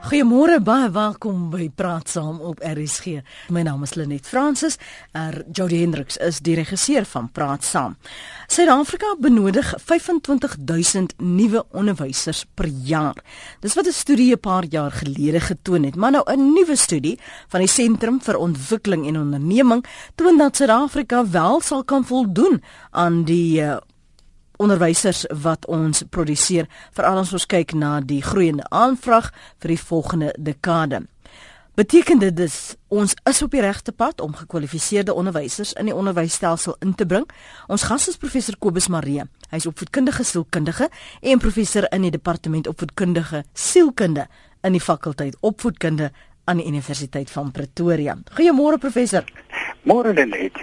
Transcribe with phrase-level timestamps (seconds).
[0.00, 3.18] Goeiemôre, baie welkom by Praat Saam op RSG.
[3.52, 4.78] My naam is Lenet Fransis.
[5.12, 7.98] Er Jody Hendriks is die regisseur van Praat Saam.
[8.48, 13.20] Suid-Afrika benodig 25000 nuwe onderwysers per jaar.
[13.60, 17.18] Dis wat 'n studie 'n paar jaar gelede getoon het, maar nou 'n nuwe studie
[17.48, 23.24] van die Sentrum vir Ontwikkeling en Onderneming toon dat Suid-Afrika wel sal kan voldoen aan
[23.24, 23.76] die uh,
[24.60, 29.30] onderwysers wat ons produseer veral as ons kyk na die groeiende aanvraag
[29.62, 31.04] vir die volgende dekade.
[31.80, 36.76] Beteken dit dus ons is op die regte pad om gekwalifiseerde onderwysers in die onderwysstelsel
[36.84, 37.24] in te bring?
[37.72, 39.24] Ons gas is professor Kobus Maree.
[39.48, 40.90] Hy is opvoedkundige sielkundige
[41.22, 44.26] en professor in die departement opvoedkundige sielkunde
[44.66, 46.10] in die fakulteit opvoedkunde
[46.44, 48.18] aan die Universiteit van Pretoria.
[48.36, 49.24] Goeiemôre professor.
[49.88, 50.60] Môre Lenet.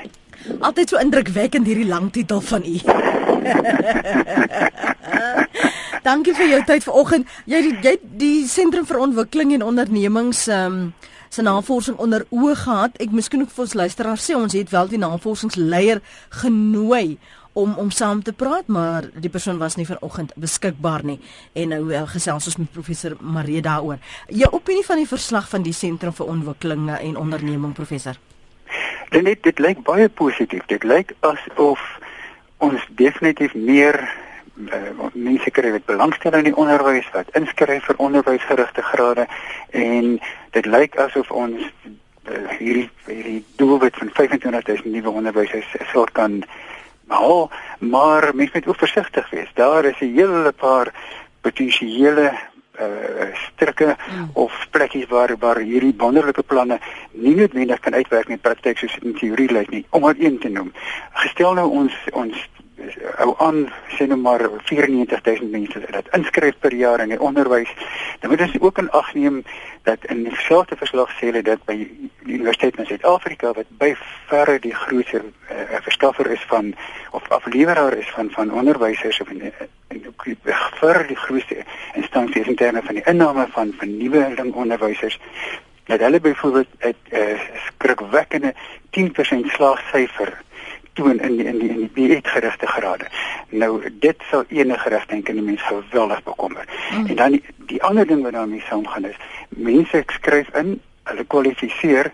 [0.60, 2.78] Altyd so indrukwekkend hierdie lang titel van u.
[6.08, 7.28] Dankie vir jou tyd vanoggend.
[7.50, 10.92] Jy jy die sentrum vir ontwikkeling en ondernemings ehm um,
[11.30, 12.94] se navorsing onder oë gehad.
[13.04, 16.00] Ek miskien ook vir ons luisteraars sê ons het wel die navorsingsleier
[16.42, 17.18] genooi
[17.58, 21.20] om om saam te praat, maar die persoon was nie vanoggend beskikbaar nie.
[21.54, 24.00] En nou uh, gesels ons met professor Marie daaroor.
[24.30, 28.16] Jou opinie van die verslag van die sentrum vir ontwikkeling en onderneming professor?
[29.10, 30.66] Dit dit lyk baie positief.
[30.66, 31.82] Dit lyk asof
[32.58, 34.00] ons definitief meer
[34.58, 39.28] uh, mense kry wat belangstel in die onderwys wat inskryf vir onderwysgerigte grade
[39.70, 40.18] en
[40.58, 46.42] dit lyk asof ons uh, hierdie hierdie doelwit van 25000 nuwe onderwysers sou kan
[47.08, 47.48] behaal
[47.80, 50.94] maar mens moet ook versigtig wees daar is 'n hele paar
[51.42, 52.34] potensiële
[52.82, 54.30] uh strikke mm.
[54.34, 56.80] of plekkies waar waar hierdie wonderlike planne
[57.12, 60.40] nie noodwendig kan uitwerk in praktyk soos dit in teorie lyk nie om maar een
[60.40, 60.72] te noem.
[61.24, 62.48] Gestel nou ons ons
[63.24, 67.72] ou aan sê nou maar 94000 mense wat inskryf per jaar in die onderwys.
[68.20, 69.44] Dan moet ons ook in ag neem
[69.84, 73.94] dat in dieselfde verslag sê hulle dat by die Universiteit van Suid-Afrika wat by
[74.30, 76.74] verre die grootste uh, verskaffer is van
[77.12, 79.52] of afleweraar is van van onderwysers of in,
[79.88, 80.28] in ook
[80.82, 81.64] vir die grootste
[81.96, 85.20] instansie in terme van die inname van van nuwe onderwysers
[85.88, 88.54] dat hulle byvoorbeeld 'n uh, skrikwekkende
[88.92, 90.44] 10% slaagsyfer
[90.98, 93.08] toon in die, in die in die dieetgerigte grade.
[93.50, 93.72] Nou
[94.04, 96.66] dit sal enige reg dink in die mens geweldig bekommer.
[96.92, 97.06] Mm.
[97.06, 97.44] En dan die,
[97.74, 99.20] die ander ding wat daarmee saamgaan is,
[99.50, 100.78] mense skryf in,
[101.08, 102.12] hulle kwalifiseer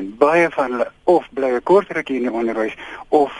[0.00, 2.76] en baie van hulle of bly 'n kort rukkie in die onderwys
[3.08, 3.32] of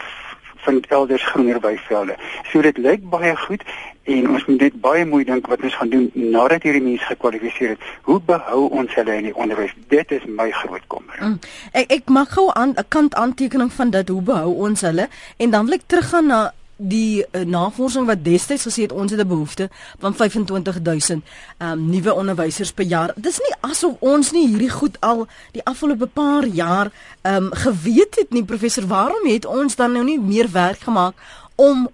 [0.65, 2.17] vind elders groener weivelde.
[2.53, 3.63] So dit lyk baie goed
[4.03, 7.75] en ons moet net baie mooi dink wat ons gaan doen nadat hierdie mense gekwalifiseer
[7.75, 7.89] het.
[8.09, 9.75] Hoe behou ons hulle in die onderwys?
[9.93, 11.19] Dit is my groot kommer.
[11.21, 11.39] Mm.
[11.73, 15.51] Ek ek mag gou aan 'n kant aantekening van dit hoe behou ons hulle en
[15.51, 19.29] dan wil ek teruggaan na die uh, navorsing wat destyds gesê het ons het 'n
[19.29, 19.69] behoefte
[19.99, 21.25] van 25000
[21.59, 23.13] ehm um, nuwe onderwysers per jaar.
[23.17, 26.93] Dis nie asof ons nie hierdie goed al die afgelope paar jaar
[27.23, 28.87] um, geweet het nie professor.
[28.87, 31.15] Waarom het ons dan nou nie meer werk gemaak
[31.55, 31.89] om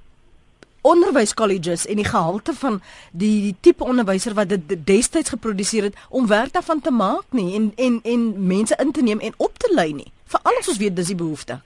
[0.81, 2.81] onderwyskolleges en die gehalte van
[3.13, 7.55] die die tipe onderwyser wat dit destyds geproduseer het om werk daarvan te maak nie
[7.55, 10.13] en en en mense in te neem en op te lei nie.
[10.25, 11.61] Veral as ons weet dis die behoefte.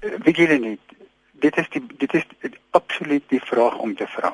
[0.00, 0.78] Weet julle nie
[1.44, 2.24] dit is die dit is
[2.70, 4.32] absoluut die vraag om te vra.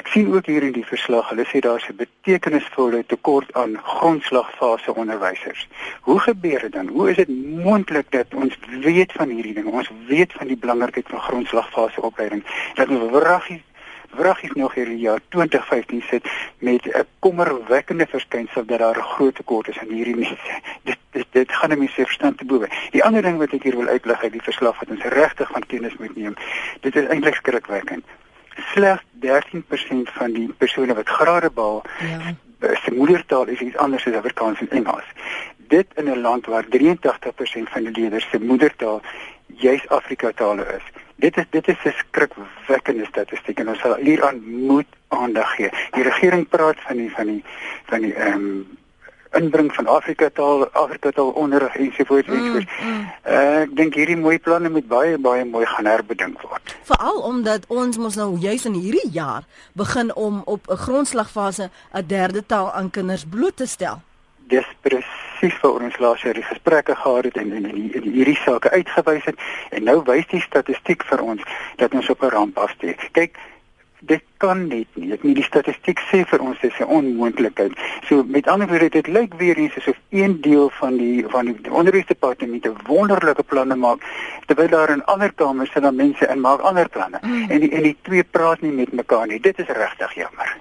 [0.00, 4.94] Ek sien ook hier in die verslag, hulle sê daar's 'n betekenisvolle tekort aan grondslagfase
[4.94, 5.68] onderwysers.
[6.08, 6.88] Hoe gebeur dit dan?
[6.88, 7.30] Hoe is dit
[7.68, 9.66] moontlik dat ons weet van hierdie ding?
[9.66, 12.44] Ons weet van die belangrikheid van grondslagfase opleiding.
[12.74, 13.62] Dat ons wraggie
[14.10, 19.68] wraggies nog hierdie jaar 2015 sit met 'n kommerwekkende verskynsel dat daar 'n groot tekort
[19.68, 20.60] is aan hierdie mense.
[20.82, 22.68] Dit dit, dit gaan net se verstand te bowe.
[22.90, 25.66] Die ander ding wat ek hier wil uitlig uit die verslag wat ons regtig van
[25.66, 26.34] kennis moet neem,
[26.80, 28.04] dit is eintlik skrikwekkend.
[28.74, 32.74] Slegs 13% van die persone wat grade behaal, ja.
[32.84, 35.04] se moedertaal is iets anders as Afrikaans en Engels.
[35.56, 39.00] Dit in 'n land waar 83% van die leerders se moedertaal
[39.46, 44.38] juis Afrika tale is dit is dit is 'n skrikwekkende statistiek en ons sal hieraan
[44.44, 45.70] moet aandag gee.
[45.90, 47.44] Die regering praat van die van die
[47.84, 48.78] van die ehm um,
[49.32, 52.66] inbring van Afrika taal, Afrika taal onderrig ensovoorts ensovoorts.
[52.80, 53.10] Mm, mm.
[53.26, 56.76] Uh, ek dink hierdie mooi planne moet baie baie mooi gaan herbedink word.
[56.88, 62.06] Veral omdat ons mos nou juis in hierdie jaar begin om op 'n grondslagfase 'n
[62.06, 64.00] derde taal aan kinders bloot te stel
[64.48, 67.68] dis presies vir ons laas jaar die gesprekke gehad het en en
[68.08, 71.42] hierdie sake uitgewys het en nou wys die statistiek vir ons
[71.76, 73.08] dat ons op 'n ramp afsteek.
[73.12, 73.38] Kyk,
[74.00, 75.12] dit kan net nie.
[75.12, 77.72] Ek nie die statistiek sê vir ons dis 'n onmoontlikheid.
[78.08, 81.72] So met ander woorde dit lyk weer eens asof een deel van die van die
[81.72, 84.00] onderwysdepartement 'n wonderlike planne maak
[84.46, 87.18] terwyl daar in ander kamers sit dan mense en maak ander planne.
[87.22, 87.50] Mm.
[87.50, 89.40] En die en die twee praat nie met mekaar nie.
[89.40, 90.56] Dit is regtig jammer.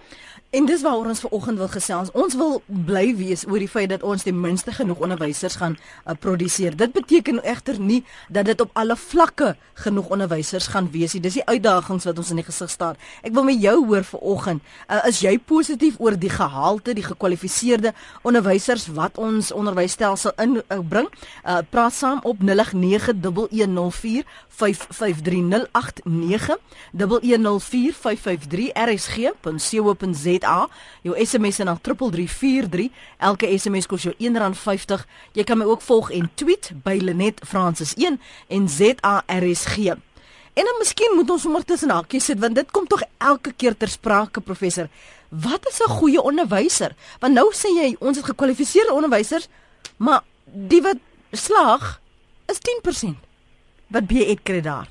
[0.57, 2.09] En dis waaroor ons vanoggend wil gesels.
[2.17, 5.83] Ons wil bly wees oor die feit dat ons ten minste genoeg onderwysers gaan uh,
[6.17, 6.73] produseer.
[6.73, 11.21] Dit beteken egter nie dat dit op alle vlakke genoeg onderwysers gaan wees nie.
[11.21, 12.95] Dis die uitdagings wat ons in die gesig staar.
[13.21, 17.93] Ek wil met jou hoor vanoggend, uh, is jy positief oor die gehalte, die gekwalifiseerde
[18.25, 21.05] onderwysers wat ons onderwysstelsel inbring?
[21.13, 22.49] Uh, uh, praat saam op 0891104553
[28.87, 30.46] RSG.co.za.
[31.05, 32.89] Jou SMS na 3343.
[33.17, 35.05] Elke SMS kos jou R1.50.
[35.37, 39.77] Jy kan my ook volg en tweet by Lenet Francis 1 en ZARSG.
[40.57, 43.75] En dan miskien moet ons sommer tussen hakies sit want dit kom tog elke keer
[43.77, 44.87] ter sprake professor.
[45.29, 46.95] Wat is 'n goeie onderwyser?
[47.19, 49.47] Want nou sê jy ons het gekwalifiseerde onderwysers,
[49.97, 50.97] maar die wat
[51.31, 51.99] slaag
[52.45, 53.15] is 10%.
[53.87, 54.89] Wat BE kry daar?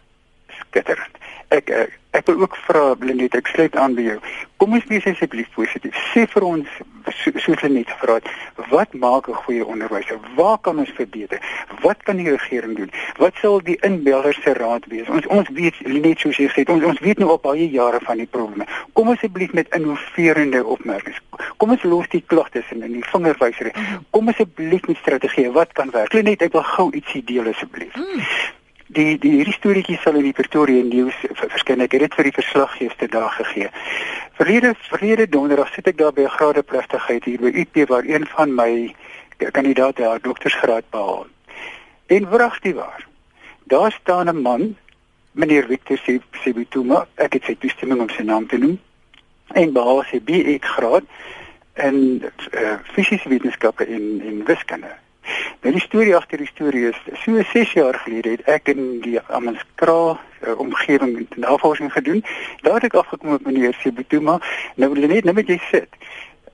[0.49, 1.17] Skitterend.
[1.49, 4.19] Ek ek, ek wil ook vra Blindet, ek sluit aan by jou.
[4.57, 5.97] Kom ons wees asseblief positief.
[6.13, 6.79] Sê vir ons
[7.13, 8.31] soos hulle net gevra het,
[8.71, 10.19] wat maak 'n goeie onderwyser?
[10.37, 11.41] Waar kan ons verbeter?
[11.83, 12.91] Wat kan die regering doen?
[13.19, 15.09] Wat sal die inbelders se raad wees?
[15.09, 18.17] Ons ons weet net soos jy sê, ons ons weet nou op baie jare van
[18.17, 18.67] die probleme.
[18.93, 21.21] Kom asseblief met innoverende opmerkings.
[21.57, 23.73] Kom ons los die klagtes en die vingerwysery.
[23.75, 24.05] Mhm.
[24.11, 26.13] Kom asseblief met strategieë wat kan werk.
[26.13, 27.95] Net ek wil gou ietsie deel asseblief.
[27.95, 31.83] Mm die die hierdie storieetjie sal in die Pretoria News verskyn.
[31.83, 33.71] Ek het dit vir die verslaggewer daar gegee.
[34.39, 38.27] Verlede verlede donderdag sit ek daar by 'n grade plegtigheid hier by UP waar een
[38.27, 38.95] van my
[39.53, 41.27] kandidaate haar doktorsgraad behaal.
[42.07, 43.07] En wragtig waar.
[43.65, 44.77] Daar staan 'n man,
[45.33, 45.99] meneer Victor
[46.43, 48.79] Sibituma, ek het sy toestemming om sy naam te noem,
[49.55, 51.05] en behaal sy BE graad
[51.75, 52.23] in
[52.53, 55.06] uh, fisiese wetenskappe en en wiskunde.
[55.61, 59.21] Nou die storie agter die storie is so 6 jaar gelede het ek in die
[59.21, 62.25] Amanskra uh, omgewing 'n navorsing gedoen.
[62.63, 64.41] Daar het ek afgekom met meneer Sibutuma.
[64.77, 65.89] Nou net net met jy sit.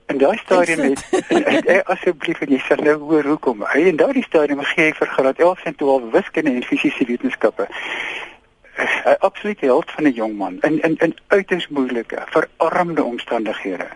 [0.07, 1.05] En daai stadium het
[1.95, 3.65] asseblief en jy sê nou hoor hoekom.
[3.73, 7.69] Hy in daardie stadium gee ek vir graad 11 en 12 wiskunde en fisiese wetenskappe.
[8.77, 13.89] 'n Absolute held van 'n jong man in in in uiters moeilike, verarmde omstandighede.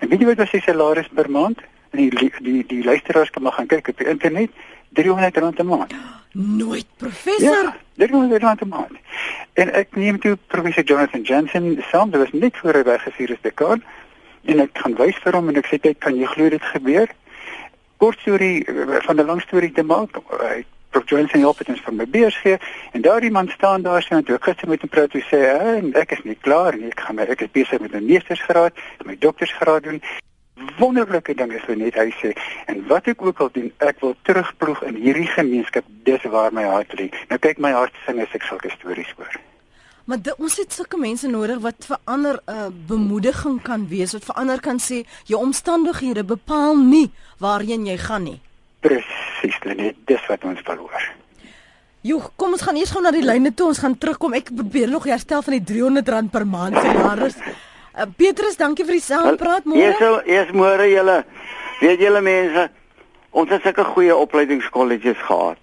[0.00, 1.58] En weet jy wat was sy salaris per maand?
[1.90, 4.50] Die die die luisteraars kan maar gaan kyk op die internet
[4.92, 5.94] R300 'n maand.
[6.32, 7.74] Nooit professor.
[7.94, 8.96] Ja, R300 'n maand.
[9.52, 13.40] En ek neem toe professor Jonathan Jensen saam, dit was net voor hy weggestuur is
[13.42, 13.84] dekaan
[14.44, 17.08] en ek gaan wys vir hom en ek sê kyk kan jy glo dit gebeur?
[17.96, 18.64] Kort storie
[19.06, 20.10] van 'n lang storie te maak.
[20.40, 22.56] Hy Prof Johnson help dit ons van my beurs gee
[22.92, 25.40] en daardie man staan daar sien toe gister met hom praat hy sê
[26.00, 28.72] ek is nie klaar nie ek gaan my ek is besig met 'n meestersgraad
[29.04, 30.00] my doktorsgraad doen
[30.78, 32.32] wonderlike dinge so net hy sê
[32.70, 36.64] en wat ek ook al doen ek wil terugploeg in hierdie gemeenskap dis waar my
[36.68, 39.38] hart lê nou kyk my hart sing as ek sulke stories hoor
[40.08, 43.88] maar de, ons het sulke mense nodig wat vir ander 'n uh, eh, bemoediging kan
[43.88, 48.40] wees wat vir ander kan sê jou omstandighede bepaal nie waarheen jy gaan nie
[48.80, 51.08] presies net dis wat ons verloor
[52.06, 53.66] Jo, kom ons gaan eers gou na die lyne toe.
[53.72, 54.32] Ons gaan terugkom.
[54.38, 57.34] Ek probeer nog herstel van die R300 per maand salaris.
[57.98, 59.80] Uh, Petrus, dankie vir die saampraat môre.
[59.82, 61.16] Eers eers môre julle.
[61.80, 62.68] Weet julle mense,
[63.34, 65.58] ons het sulke goeie opleidingskolleges gehad.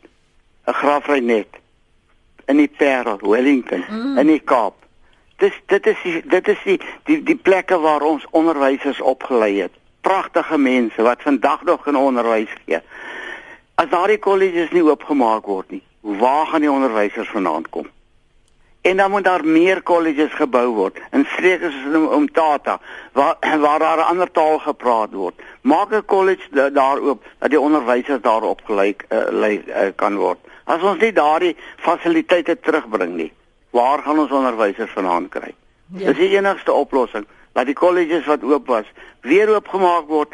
[0.68, 1.62] 'n Graafry net
[2.52, 4.18] in die Parel, Wellington, mm.
[4.18, 4.76] in die Kaap.
[5.38, 9.72] Dis dit is die, dit is die, die die plekke waar ons onderwysers opgelei het.
[10.02, 12.82] Pragtige mense wat vandag nog in onderwys gee.
[13.76, 17.88] As daardie kolleges nie oopgemaak word nie, waar gaan die onderwysers vanaand kom?
[18.86, 22.78] En dan moet daar meer kolleges gebou word in streke soos Umtata
[23.18, 25.42] waar waar daar 'n ander taal gepraat word.
[25.62, 30.38] Maak 'n college daar oop dat die onderwysers daar opgelyk uh, lei uh, kan word.
[30.64, 33.32] As ons nie daardie fasiliteite terugbring nie,
[33.70, 35.54] waar gaan ons onderwysers vanaand kry?
[35.88, 36.06] Ja.
[36.06, 38.86] Dis die enigste oplossing dat die kolleges wat oop was
[39.22, 40.34] weer oopgemaak word.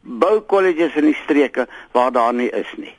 [0.00, 2.96] Bou kolleges in die streke waar daar nie is nie.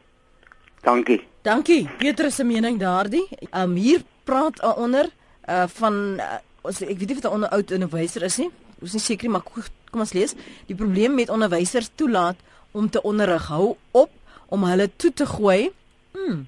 [0.81, 1.27] Dankie.
[1.41, 1.89] Dankie.
[1.97, 3.27] Petrus se mening daardie.
[3.51, 5.09] Um hier praat onder
[5.49, 8.49] uh, van uh, ons ek weet nie of dit 'n oud onderwyser is nie.
[8.79, 9.45] Ons is nie seker nie, maar
[9.91, 10.35] kom ons lees.
[10.67, 12.37] Die probleem met onderwysers toelaat
[12.71, 14.11] om te onderrig hou op
[14.47, 15.71] om hulle toe te gooi.
[16.13, 16.47] Hmm.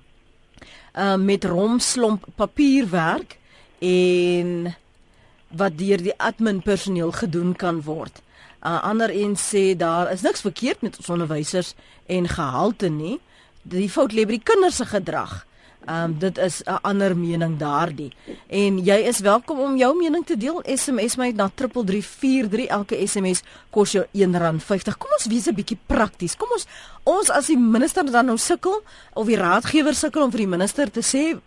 [0.94, 3.38] Uh, met romslomp papierwerk
[3.80, 4.76] en
[5.48, 8.22] wat deur die admin personeel gedoen kan word.
[8.62, 11.74] Uh, ander en sê daar is niks verkeerd met ons onderwysers
[12.06, 13.20] en gehalte nie.
[13.64, 15.46] Die fout lê by die kinders se gedrag.
[15.86, 18.12] Ehm um, dit is 'n ander mening daardie.
[18.48, 20.62] En jy is welkom om jou mening te deel.
[20.66, 22.68] SMS my na 3343.
[22.68, 24.98] Elke SMS kos jou R1.50.
[24.98, 26.36] Kom ons wees 'n bietjie prakties.
[26.38, 26.68] Kom ons
[27.04, 28.84] ons as die minister dan nou sukkel
[29.14, 31.40] of die raadgewer sukkel om vir die minister te sê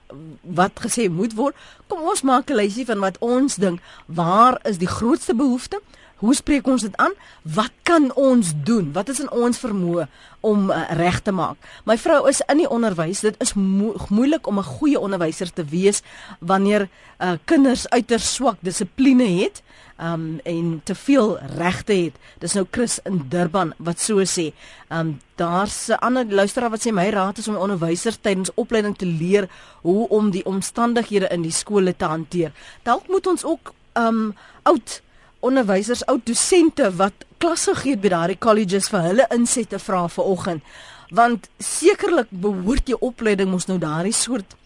[0.43, 1.55] wat gesê moet word.
[1.87, 5.81] Kom ons maak 'n lysie van wat ons dink waar is die grootste behoefte?
[6.25, 7.13] Hoe spreek ons dit aan?
[7.43, 8.93] Wat kan ons doen?
[8.97, 10.07] Wat is in ons vermoë
[10.41, 11.61] om uh, reg te maak?
[11.85, 13.21] My vrou is in die onderwys.
[13.27, 16.01] Dit is mo moeilik om 'n goeie onderwyser te wees
[16.41, 16.89] wanneer
[17.21, 19.61] uh, kinders uiters swak dissipline het
[20.01, 22.17] um en te veel regte het.
[22.39, 24.53] Dis nou Chris in Durban wat so sê.
[24.89, 29.07] Um daar's 'n ander luisteraar wat sê my raad is om onderwysers tydens opleiding te
[29.07, 29.49] leer
[29.83, 32.53] hoe om die omstandighede in die skole te hanteer.
[32.83, 35.03] Dalk moet ons ook um oud
[35.45, 40.75] onderwysers, oud dosente wat klasse gee by daardie colleges vir hulle insette vra vir oggend.
[41.15, 44.57] Want sekerlik behoort jou opleiding mos nou daardie soort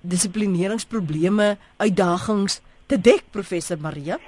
[0.00, 4.18] dissiplineringsprobleme, uitdagings te dek, professor Maria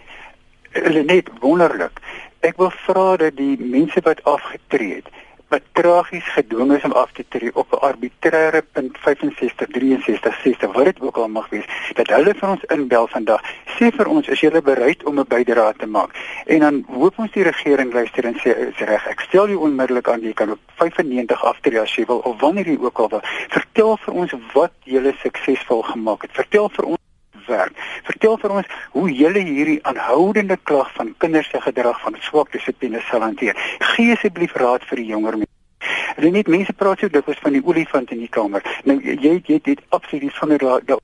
[0.74, 2.00] net wonderlik.
[2.40, 5.08] Ek wil vra dat die mense wat afgetree het,
[5.50, 10.72] wat tragies gedwing is om af te tree op 'n arbitreëre punt 65 63 60
[10.72, 13.42] wat dit ook al mag wees, dat hulle vir ons inbel vandag.
[13.76, 16.10] Sê vir ons, is julle bereid om 'n bydrae te maak?
[16.46, 19.06] En dan hoop ons die regering luister en sê is reg.
[19.06, 22.66] Ek stel jou onmiddellik aan jy kan op 95 aftree as jy wil of wanneer
[22.66, 23.22] jy ook al wil.
[23.48, 26.30] Vertel vir ons wat julle suksesvol gemaak het.
[26.32, 26.99] Vertel vir ons
[27.50, 27.76] werk.
[28.08, 33.02] Vertel vir ons hoe julle hierdie aanhoudende klag van kinders se gedrag van swak dissipline
[33.10, 33.58] sal hanteer.
[33.92, 35.56] Gee asseblief raad vir die jonger mense.
[36.16, 38.64] Hulle net mense praat so dikwels van die olifant in die kamer.
[38.84, 40.98] Nou jy jy dit absoluut sonder daai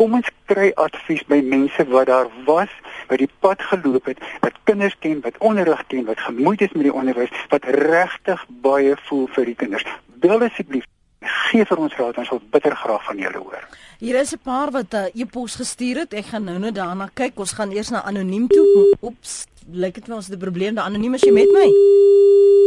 [0.00, 2.70] Kom ons kry advies by mense wat daar was,
[3.10, 6.88] wat die pad geloop het, wat kinders ken, wat onderrig ken, wat gemoeid is met
[6.88, 9.86] die onderwys, wat regtig baie voel vir die kinders.
[10.24, 10.88] Bel asseblief
[11.22, 13.64] gee vir ons raad, ons wil bitter graag van julle hoor.
[14.02, 16.14] Hier is 'n paar wat 'n uh, e-pos gestuur het.
[16.14, 17.38] Ek gaan nou net daarna kyk.
[17.38, 18.96] Ons gaan eers na anoniem toe.
[19.02, 20.74] Oeps, lyk dit vir ons 'n probleem.
[20.74, 21.68] Die anoniem is jy met my?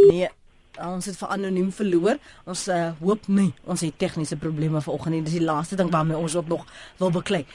[0.10, 0.30] Nee.
[0.80, 2.18] Ons het vir anoniem verloor.
[2.46, 5.24] Ons uh, hoop nie ons het tegniese probleme vanoggend nie.
[5.24, 6.66] Dis die laaste ding waarmee ons ook nog
[6.98, 7.46] wil beklei.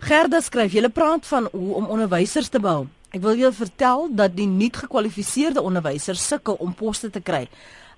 [0.00, 2.86] Gerda skryf: "Julle praat van hoe om onderwysers te bou.
[3.10, 7.48] Ek wil julle vertel dat die nie gekwalifiseerde onderwysers sukkel om poste te kry.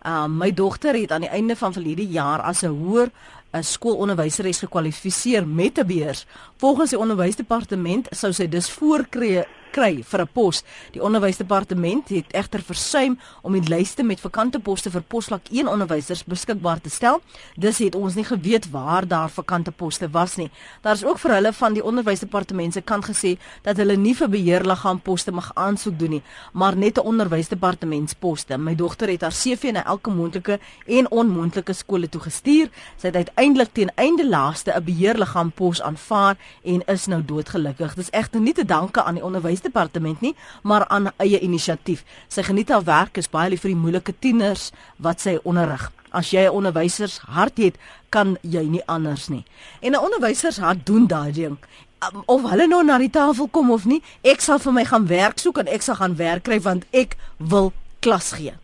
[0.06, 3.10] Uh, my dogter het aan die einde van verlede jaar as 'n hoër
[3.52, 6.26] 'n skoolonderwyseres gekwalifiseer met 'n beurs.
[6.56, 10.62] Volgens die onderwysdepartement sou sy dus voorkry kry vir 'n pos.
[10.92, 16.24] Die onderwysdepartement het egter versuim om die lyste met vakante poste vir posvlak 1 onderwysers
[16.24, 17.20] beskikbaar te stel.
[17.56, 20.50] Dus het ons nie geweet waar daar vakante poste was nie.
[20.82, 24.28] Daar is ook vir hulle van die onderwysdepartement se kant gesê dat hulle nie vir
[24.28, 28.58] beheerliggaam poste mag aansoek doen nie, maar net 'n onderwysdepartementsposte.
[28.58, 32.68] My dogter het haar CV na elke moontlike en onmoontlike skole toe gestuur.
[32.96, 37.94] Sy het uiteindelik teen einde laaste 'n beheerliggaam pos aanvaar en is nou doodgelukkig.
[37.94, 42.04] Dis egter nie te danke aan die onderwys departement nie, maar aan eie inisiatief.
[42.28, 45.90] Sy geniet haar werk, is baie lief vir die moeilike tieners wat sy onderrig.
[46.12, 47.76] As jy 'n onderwysers hart het,
[48.10, 49.44] kan jy nie anders nie.
[49.80, 51.58] En 'n onderwysers hart doen daai ding.
[52.02, 55.06] Um, of hulle nou na die tafel kom of nie, ek sal vir my gaan
[55.06, 58.54] werk soek en ek sal gaan werk kry want ek wil klas gee.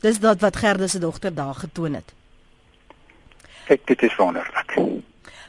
[0.00, 2.12] Dis dat wat Gerda se dogter daar getoon het.
[3.66, 4.76] Kyk, dit is wonderlik.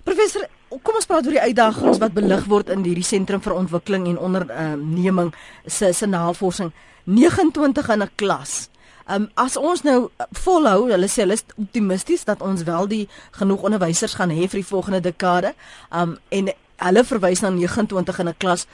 [0.04, 4.08] Professor, kom ons praat oor die uitdagings wat belig word in hierdie sentrum vir ontwikkeling
[4.12, 5.34] en onderneming
[5.66, 6.74] se se navorsing
[7.06, 8.70] 29 in 'n klas.
[9.08, 13.62] Um as ons nou volhou, hulle sê hulle is optimisties dat ons wel die genoeg
[13.62, 15.54] onderwysers gaan hê vir die volgende dekade.
[15.92, 18.68] Um en hulle verwys na 29 in 'n klas.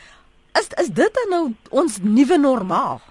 [0.59, 3.01] Is is dit dan nou ons nuwe normaal?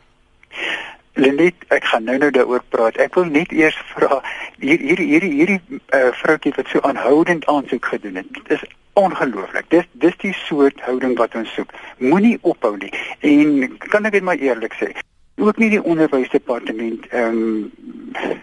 [1.14, 2.97] Lindie, ek gaan nou nou daaroor praat.
[2.97, 4.23] Ek wil net eers vra
[4.62, 8.31] hier hierdie hierdie hierdie uh, vroutjie wat so aanhoudend aansoek gedoen het.
[8.38, 8.62] Dit is
[8.97, 9.69] ongelooflik.
[9.69, 11.75] Dis dis die soort houding wat ons soek.
[11.99, 12.92] Moenie ophou nie.
[13.21, 14.88] En kan ek dit maar eerlik sê?
[15.37, 18.40] Ook nie die onderwysdepartement ehm um,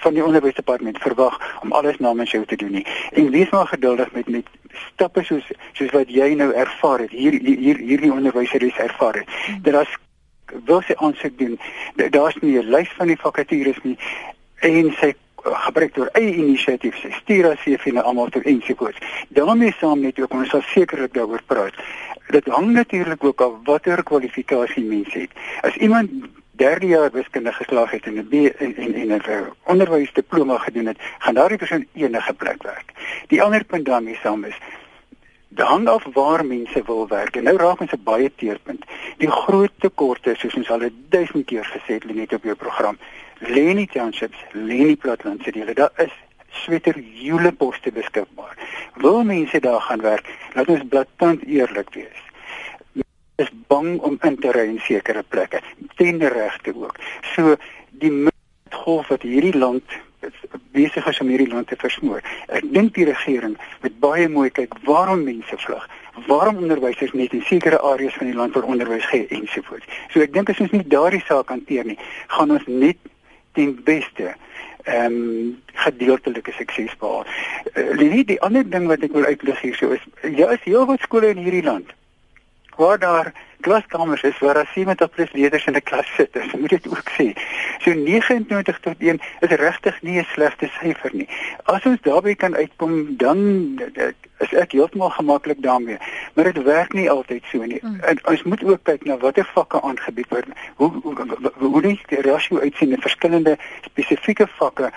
[0.00, 2.86] van die onderwysdepartement verwag om alles namens jou te doen nie.
[3.12, 4.46] En wees maar geduldig met met
[4.92, 7.16] stappe soos soos wat jy nou ervaar het.
[7.16, 9.36] Hier hier hierdie onderwysers ervaar het.
[9.64, 9.98] Dat as
[10.64, 11.58] wil sy aansoek doen.
[12.10, 13.98] Daar's nie 'n lys van die vakatures nie
[14.60, 18.98] en sy gebruik deur eie inisiatief sy stuur as sy vir almal toe ensovoorts.
[19.28, 21.74] daarmee saam net ook ons sal sekerlik daaroor praat.
[22.28, 25.30] Dit hang natuurlik ook af watter kwalifikasie mens het.
[25.62, 26.10] As iemand
[26.60, 30.98] derde jaar wiskunde geslaag het en 'n B en en en 'n onderwysdiploma gedoen het,
[31.18, 32.92] gaan daardie persoon enige plek werk.
[33.28, 34.58] Die ander punt daarmee saam is
[35.50, 37.36] Dit hang af waar mense wil werk.
[37.36, 38.84] En nou raak 'n baie teerpunt.
[39.18, 42.98] Die groot tekorte, soos ons al 1000 keer gesê het net op jou program,
[43.38, 45.74] lê nie townships, lê nie plattelandse dele.
[45.74, 46.12] Daar is
[46.50, 48.56] sweter jule poste beskikbaar.
[48.94, 50.26] Wil mense daar gaan werk?
[50.54, 52.20] Laat ons blaatant eerlik wees.
[53.34, 55.60] Is bang om in te ry in sekere plekke,
[55.96, 56.96] ten regte ook.
[57.34, 57.56] So
[57.90, 58.28] die
[58.70, 59.82] golf wat hierdie land
[60.72, 62.22] besig is om hierdie land te versmoor.
[62.48, 65.88] Ek dink die regering moet baie mooi kyk waarom mense vlug.
[66.26, 69.86] waarom onderwysers net in sekere areas van die land vir onderwys gee ensovoorts.
[70.12, 71.98] So ek dink as ons nie daardie saak hanteer nie,
[72.34, 72.98] gaan ons net
[73.58, 74.34] ten beste
[74.84, 77.26] ehm um, gedeeltelike sukses behaal.
[77.76, 81.04] Uh, die ander ding wat ek wil uitlig hier so is, ja, is heel wat
[81.04, 81.96] skole in hierdie land
[82.80, 86.36] waar daar klaskamers is waar daar 70 plus leerders in 'n klas sit.
[86.36, 87.32] Ek moet dit ook sê.
[87.78, 91.28] So 29 tot 1 is regtig nie 'n slegte syfer nie.
[91.64, 93.38] As ons daarby kan uitkom, dan
[94.38, 95.98] is ek heeltemal gemaklik daarmee.
[96.34, 97.78] Maar dit werk nie altyd so nie.
[97.82, 98.00] Mm.
[98.00, 100.46] En ons moet ook kyk na watter vakke aangebied word.
[100.74, 104.90] Hoe hoe hoe die rasio uitsien in verskillende spesifieke vakke.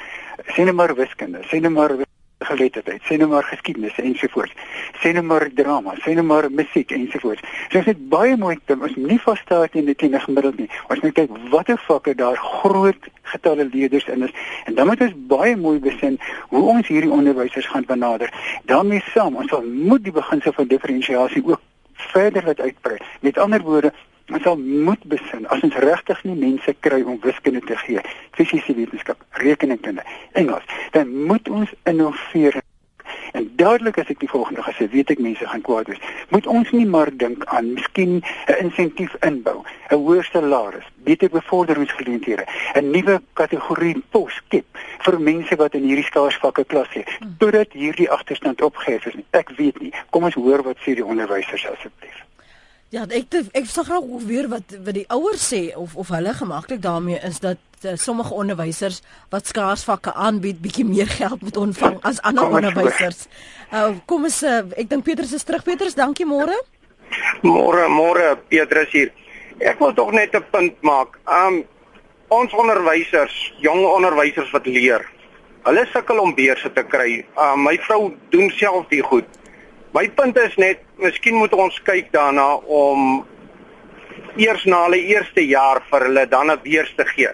[0.45, 4.53] Sien net maar wiskunde, sien net maar geletterdheid, sê nou maar geskiedenis ensovoorts.
[5.01, 7.41] Sê nou maar drama, sê nou maar musiek ensovoorts.
[7.69, 10.69] So dit is baie mooi dat ons nie vasstaan in die tiende gemiddeld nie.
[10.89, 14.33] Ons moet kyk watter vakke daar groot getalle leerders in is
[14.65, 16.19] en dan moet ons baie mooi besin
[16.51, 18.29] hoe ons hierdie onderwysers gaan benader.
[18.65, 21.61] daarmee saam, ons moet die beginsel van diferensiasie ook
[21.93, 22.97] verder laat uitbrei.
[23.21, 23.93] Met ander woorde,
[24.31, 28.03] Ons sal moet besin as ons regtig nie mense kry om wiskunde te gee,
[28.37, 30.05] fisiese wetenskap, rekenkunde,
[30.39, 30.63] Engels,
[30.95, 32.61] dan moet ons innoveer.
[33.33, 35.99] En dadelik as ek die volgende gesê, weet ek mense gaan kwaad wees.
[36.31, 42.45] Moet ons nie maar dink aan miskien 'n insentief inbou, 'n hoër salaris, beter bevorderingsgeleenthede,
[42.79, 44.65] 'n nuwe kategorie pos skep
[45.05, 47.05] vir mense wat in hierdie skaarsvakke klas gee,
[47.37, 49.15] totdat hierdie agterstand opgehef is.
[49.31, 49.93] Ek weet nie.
[50.09, 52.23] Kom ons hoor wat sê die onderwysers asseblief.
[52.93, 56.81] Ja, ek ek sal graag weer wat wat die ouers sê of of hulle gemaklik
[56.83, 58.99] daarmee is dat uh, sommige onderwysers
[59.33, 63.25] wat skaars vakke aanbied bietjie meer geld moet ontvang as ander onderwysers.
[63.71, 65.65] Uh, kom ons uh, ek dink Petrus is terug.
[65.65, 66.53] Petrus, dankie môre.
[67.41, 69.09] Môre, môre Petrus hier.
[69.57, 71.17] Ek wil tog net 'n punt maak.
[71.25, 71.63] Um
[72.29, 75.01] ons onderwysers, jong onderwysers wat leer,
[75.65, 77.25] hulle sukkel om beurse te kry.
[77.33, 79.25] Uh, my vrou doen self die goed.
[79.93, 83.21] My punt is net, miskien moet ons kyk daarna om
[84.41, 87.29] eers na hulle eerste jaar vir hulle dan 'n beurs te gee.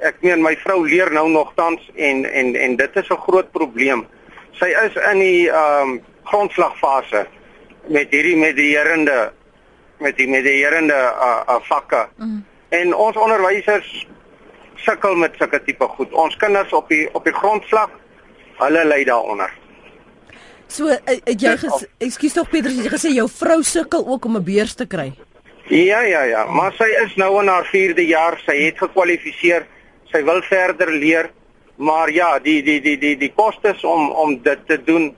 [0.00, 3.52] Ek meen my vrou leer nou nog tans en en en dit is 'n groot
[3.52, 4.06] probleem.
[4.58, 7.26] Sy is in die ehm um, grondslagfase
[7.86, 9.32] met hierdie medierende
[9.98, 12.08] met die medierende uh, uh, vakke.
[12.16, 12.44] Mm.
[12.68, 14.06] En ons onderwysers
[14.74, 16.12] sukkel met sulke tipe goed.
[16.12, 17.90] Ons kinders op die op die grondslag,
[18.58, 19.59] hulle ly daaronder.
[20.70, 24.44] So het jy ges, ekskuus tog Petrus, jy gesê jou vrou sukkel ook om 'n
[24.44, 25.12] beurs te kry.
[25.68, 29.66] Ja ja ja, maar sy is nou in haar 4de jaar, sy het gekwalifiseer.
[30.12, 31.30] Sy wil verder leer,
[31.76, 35.16] maar ja, die die die die die kostes om om dit te doen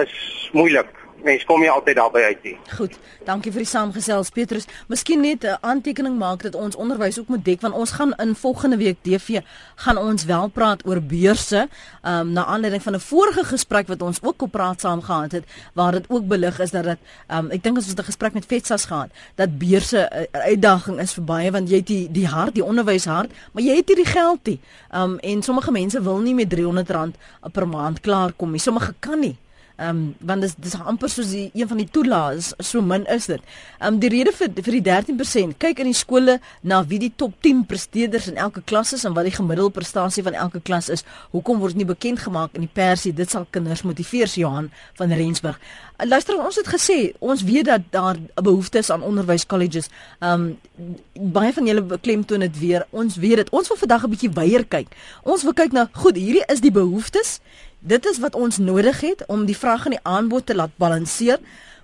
[0.00, 2.54] is moeilik mens kom nie altyd daarby uit nie.
[2.76, 4.66] Goed, dankie vir die saamgesels Petrus.
[4.88, 8.34] Miskien net 'n aantekening maak dat ons onderwys ook moet dek want ons gaan in
[8.34, 9.40] volgende week DV
[9.76, 11.68] gaan ons wel praat oor beurse,
[12.02, 15.32] ehm um, na aanleiding van 'n vorige gesprek wat ons ook op praat saam gehad
[15.32, 18.04] het waar dit ook belig is dat dit ehm um, ek dink ons het 'n
[18.04, 22.08] gesprek met Vetsas gehad dat beurse 'n uitdaging is vir baie want jy het die
[22.10, 24.60] die hart, die onderwys hart, maar jy het nie die geld nie.
[24.90, 27.16] Ehm um, en sommige mense wil nie met R300
[27.52, 28.60] per maand klaarkom nie.
[28.60, 29.36] Sommige kan nie.
[29.82, 33.26] Ehm um, want dis dis amper soos die een van die toelaas so min is
[33.30, 33.42] dit.
[33.80, 37.10] Ehm um, die rede vir vir die 13% kyk in die skole na wie die
[37.22, 40.90] top 10 presteerders in elke klas is en wat die gemiddelde prestasie van elke klas
[40.96, 41.02] is.
[41.32, 43.12] Hoekom word nie bekend gemaak in die persie?
[43.12, 45.58] Dit sal kinders motiveer, Johan van Rensburg.
[45.98, 49.90] Uh, luister, ons het gesê ons weet dat daar 'n behoefte is aan onderwyskolleges.
[50.20, 52.86] Ehm um, baie van julle beklemtoon dit weer.
[52.90, 53.50] Ons weet dit.
[53.50, 54.88] Ons wil vandag 'n bietjie weier kyk.
[55.22, 57.40] Ons wil kyk na goed, hierdie is die behoeftes
[57.82, 61.40] Dit is wat ons nodig het om die vraag en die aanbod te laat balanseer.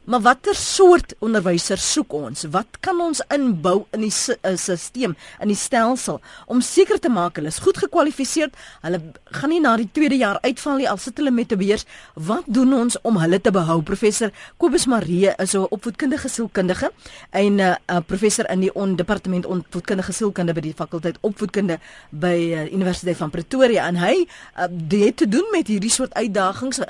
[0.09, 2.47] Maar watter soort onderwysers soek ons?
[2.49, 5.09] Wat kan ons inbou in die stelsel, eh,
[5.45, 8.57] in die stelsel om seker te maak hulle is goed gekwalifiseerd?
[8.81, 11.85] Hulle gaan nie na die tweede jaar uitval nie al sit hulle met 'n beheer.
[12.15, 13.83] Wat doen ons om hulle te behou?
[13.83, 16.91] Professor Kobus Marie is 'n opvoedkundige sielkundige
[17.31, 21.79] en 'n uh, uh, professor in die on departement opvoedkundige sielkunde by die fakulteit opvoedkunde
[22.11, 26.81] by uh, Universiteit van Pretoria en hy uh, het te doen met hierdie soort uitdagings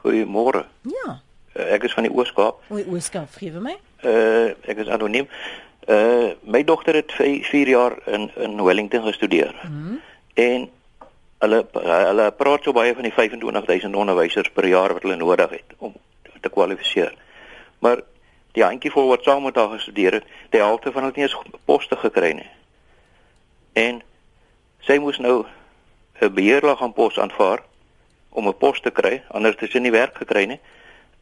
[0.02, 0.66] Goeiemôre.
[0.82, 1.20] Ja.
[1.56, 2.60] Uh, ek is van die Ooskaap.
[2.68, 3.76] O, Ooskaap, vir my.
[4.04, 5.28] Uh ek is anoniem.
[5.88, 9.54] Uh my dogter het 4 jaar in in Wellington gestudeer.
[9.68, 10.00] Mm.
[10.34, 10.68] En
[11.38, 15.78] hulle hulle praat so baie van die 25000 onderwysers per jaar wat hulle nodig het
[15.78, 15.94] om
[16.40, 17.14] te kwalifiseer.
[17.78, 18.02] Maar
[18.52, 21.60] die handjievol wat saam met haar gestudeer het, die helfte van hulle het nie eens
[21.64, 22.50] poste gekry nie.
[23.76, 24.02] En
[24.80, 25.44] sy moes nou
[26.20, 27.62] 'n beheerliggaam pos aanvaar
[28.36, 30.60] om 'n pos te kry, anders het sy nie werk gekry nie.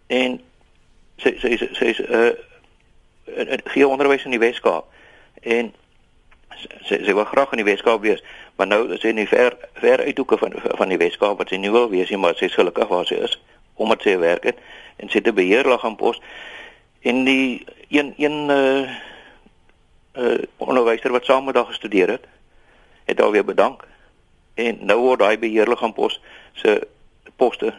[0.06, 0.40] En
[1.22, 2.36] sy sy sy sy is 'n
[3.46, 4.90] uh, gee onderwys in die Weskaap.
[5.42, 5.72] En
[6.82, 8.22] sy sy wil graag in die Weskaap wees,
[8.56, 11.56] maar nou is sy in die ver ver uithoeke van van die Weskaap wat sy
[11.56, 13.38] nie wil wees nie, maar sy is gelukkig waar sy is
[13.74, 14.58] omdat sy werk het
[14.96, 16.20] en sy het 'n beheerliggaam pos
[17.02, 18.90] en die een een uh
[20.14, 22.26] uh onderwyser wat saam met haar gestudeer het,
[23.04, 23.86] het alweer bedank.
[24.54, 26.20] En nou word daai beheerliggaam pos
[26.52, 26.86] se
[27.36, 27.74] poste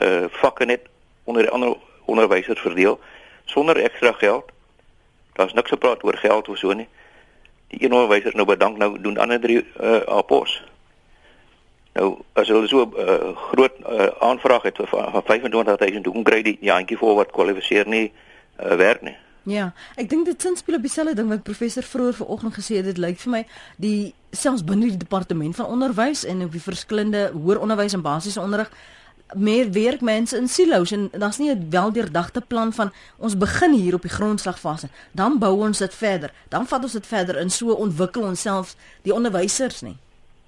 [0.00, 0.80] uh vakke net
[1.24, 3.00] onder ander onderwysers verdeel
[3.44, 4.50] sonder ekstra geld.
[5.32, 6.88] Daar's niks gepraat oor geld of so nie.
[7.68, 10.62] Die een onderwyser nou bedank nou doen ander drie uh apos.
[11.92, 16.42] Nou as hulle so 'n uh, groot uh, aanvraag het van, van 25000 hoe kry
[16.42, 18.12] die jantjie voor wat kwalifiseer nie
[18.62, 19.16] uh, werk nie.
[19.48, 22.84] Ja, ek dink dit sin speel op dieselfde ding wat professor vroeër vanoggend gesê het,
[22.84, 27.30] dit lyk vir my die selfs binne die departement van onderwys en op die verskillende
[27.32, 28.70] hoër onderwys en basiese onderrig
[29.34, 33.94] meer werk mense in silo's en daar's nie 'n weldeurdagte plan van ons begin hier
[33.94, 37.72] op die grondslagfase dan bou ons dit verder dan vat ons dit verder in so
[37.72, 39.96] ontwikkel ons self die onderwysers nie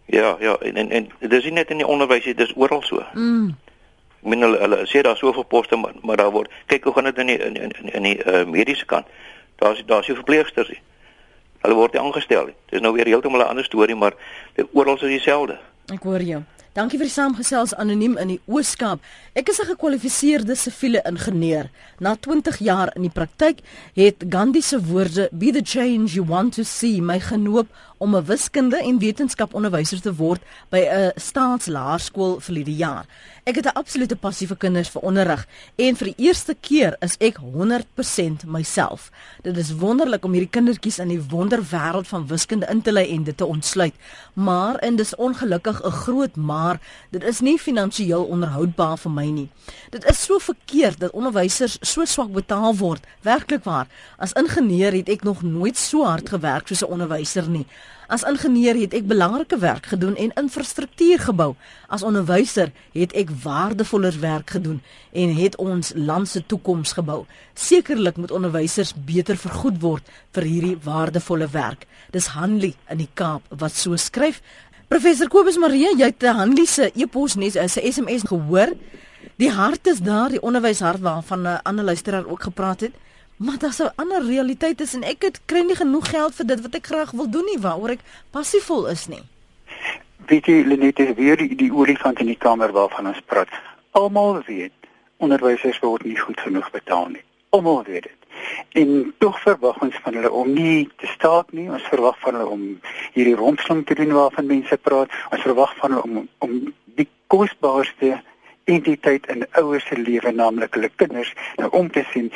[0.07, 3.05] Ja, ja, en en, en dis nie net in die onderwys nie, dis oral so.
[3.15, 3.55] mm.
[4.23, 7.11] Ek meen hulle, hulle sê daar soveel poste maar, maar daar word kyk hoe gaan
[7.11, 9.07] dit in die in in, in die uh, mediese kant.
[9.59, 10.81] Daar's daar's nie verpleegsters nie.
[11.63, 12.57] Hulle word nie aangestel nie.
[12.71, 14.15] Dis nou weer heeltemal 'n ander storie, maar
[14.73, 15.59] oral is dieselfde.
[15.93, 19.03] ek hoor jou Dankie vir die saamgesels anoniem in die Ooskaap.
[19.37, 21.69] Ek is 'n gekwalifiseerde siviele ingenieur.
[22.01, 23.59] Na 20 jaar in die praktyk
[23.95, 27.69] het Gandhi se woorde "Be the change you want to see" my genoop
[28.03, 33.07] om 'n wiskunde en wetenskap onderwyser te word by 'n staatslaerskool verlede jaar.
[33.45, 37.17] Ek het 'n absolute passie vir kinders vir onderrig en vir die eerste keer is
[37.19, 39.11] ek 100% myself.
[39.43, 43.25] Dit is wonderlik om hierdie kindertjies in die wonderwêreld van wiskunde in te lei en
[43.25, 43.95] dit te ontsluit.
[44.33, 49.49] Maar en dis ongelukkig 'n groot maar, dit is nie finansiëel onderhoudbaar vir my nie.
[49.91, 53.07] Dit is so verkeerd dat onderwysers so swak betaal word.
[53.21, 53.87] Werklik waar.
[54.19, 57.67] As ingenieur het ek nog nooit so hard gewerk soos 'n onderwyser nie.
[58.13, 61.55] As ingenieur het ek belangrike werk gedoen en infrastruktuur gebou.
[61.89, 67.25] As onderwyser het ek waardevoller werk gedoen en het ons land se toekoms gebou.
[67.55, 71.87] Sekerlik moet onderwysers beter vergoed word vir hierdie waardevolle werk.
[72.13, 74.43] Dis Hanlie in die Kaap wat so skryf.
[74.93, 78.77] Professor Kobus Marie, jy het Hanlie se e-pos net as 'n SMS gehoor.
[79.39, 82.93] Die hart is daar, die onderwyshart waarvan 'n ander luisteraar ook gepraat het.
[83.37, 86.61] Maar daar's 'n ander realiteit is en ek het kry nie genoeg geld vir dit
[86.61, 89.23] wat ek graag wil doen nie, waaroor ek passievol is nie.
[90.27, 93.49] Weet jy Lenette, weer die, die olifant in die kamer waarvan ons praat.
[93.91, 94.73] Almal weet
[95.17, 97.23] onderwysers word nie goed genoeg betaal nie.
[97.51, 98.21] Almal weet dit.
[98.69, 101.71] En tog verwag ons van hulle om nie te staak nie.
[101.71, 102.81] Ons verwag van hulle om
[103.13, 105.11] hierdie rompslom te doen waarvan mense praat.
[105.31, 108.21] Ons verwag van hulle om om die kosbaarste
[108.65, 112.31] entiteit in ouers se lewe, naamlik hulle kinders, nou om te sien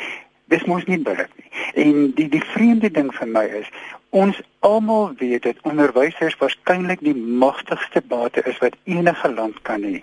[0.47, 1.49] dis mos nie billik nie.
[1.83, 3.69] En die die vreemde ding vir my is
[4.09, 9.99] ons almal weet dat onderwysers waarskynlik die magtigste bate is wat enige land kan hê.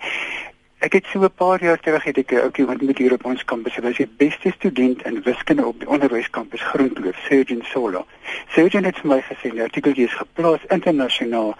[0.85, 3.25] Ek het so 'n paar jaar terug het ek 'n ouetjie wat met hier op
[3.25, 8.05] ons kampus was, die beste student in wiskunde op die onderwyskampus Groenkloof, Surgeon Solo.
[8.49, 11.55] Surgeon het my gesê, die artikel is geplaas internasionaal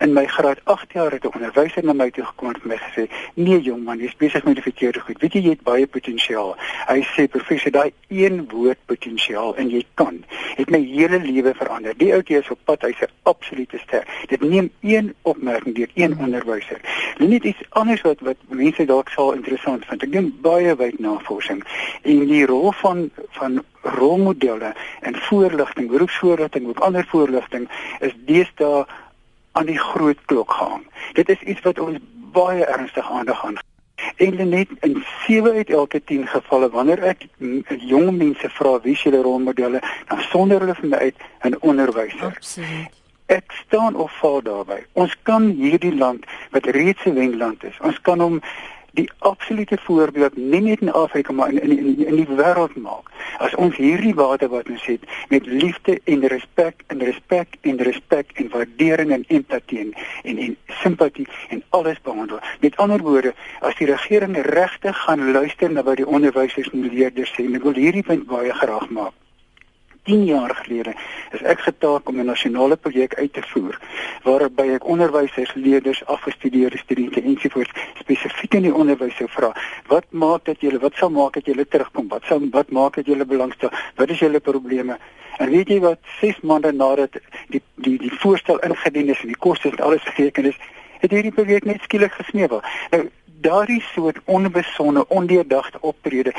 [0.00, 3.10] in my graad 8 jaar het 'n onderwyser na my toe gekom en my gesê:
[3.34, 5.20] "Nee jong man, jy's besig met die verkeerde goed.
[5.20, 9.84] Weet jy jy het baie potensiaal." Hy sê: "Professor, daai een woord potensiaal en jy
[9.94, 10.24] kan
[10.56, 11.96] het my hele lewe verander.
[11.96, 14.06] Die ouetjie is op pad, hy's 'n absolute ster.
[14.26, 16.80] Dit neem een opmerking deur een onderwyser.
[17.18, 20.02] Net iets anders wat wat mense dalk sal interessant vind.
[20.02, 21.64] Ek doen baie wyd navorsing
[22.02, 27.68] en die rol van van rolmodelle en voorligting, beroepsvoorligting, ook ander voorligting
[28.00, 28.86] is deesdae
[29.54, 30.86] aan die groot klok gehang.
[31.18, 31.98] Dit is iets wat ons
[32.34, 33.58] baie ernstig aandag aan
[34.16, 37.26] En net in 7 uit elke 10 gevalle wanneer ek
[37.78, 41.16] jong mense vra wie hulle rolmodelle, dan sonder hulle vir my uit
[41.50, 42.34] 'n onderwyser.
[42.36, 42.92] Absoluut.
[43.26, 44.86] Ek staan of val daarbey.
[44.92, 48.40] Ons kan hierdie land wat reeds 'n wenland is, ons kan hom
[48.94, 53.10] die absolute voorbeeld nie net in Afrika maar in in in, in die wêreld maak.
[53.38, 58.30] As ons hierdie water wat ons het met liefde en respek en respek en respek
[58.34, 62.38] en waardering en empatie en en, en simpatie en alles behandel.
[62.60, 67.34] Met ander woorde, as die regering regtig gaan luister na wat die onderwysers en leerders
[67.34, 69.23] sê, en ek wil hierdie punt baie graag maak.
[70.04, 70.94] 10 jaar gelede
[71.32, 73.78] is ek getaak om 'n nasionale projek uit te voer
[74.22, 79.52] waarby ek onderwysers, leerders, afgestudeerde studente ensovoorts spesifiek in die onderwys sou vra,
[79.88, 82.08] wat maak dat julle wat sal maak dat julle terugkom?
[82.08, 83.70] Wat sal wat maak dat julle belangstel?
[83.96, 84.98] Wat is julle probleme?
[85.38, 89.42] En weet jy wat 6 maande nadat die die die voorstel ingedien is en die
[89.46, 90.58] kostes en alles geteken is,
[91.00, 92.62] het hierdie projek net skielik gesneuwel.
[92.90, 93.08] Nou
[93.44, 96.32] daardie soort onbesonde, ondeurdagte optrede,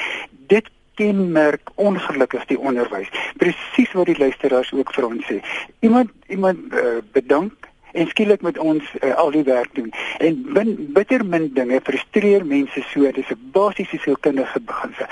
[0.48, 3.12] dit kenmerk ongelukkig die onderwys.
[3.38, 5.40] Presies wat die luisteraars ook vir ons sê.
[5.80, 9.92] Iemand iemand uh, bedank en skielik met ons uh, al die werk doen.
[10.18, 13.12] En bin, bitter min dinge frustreer mense so.
[13.12, 15.08] Dis 'n basiese sielkundige beginsel.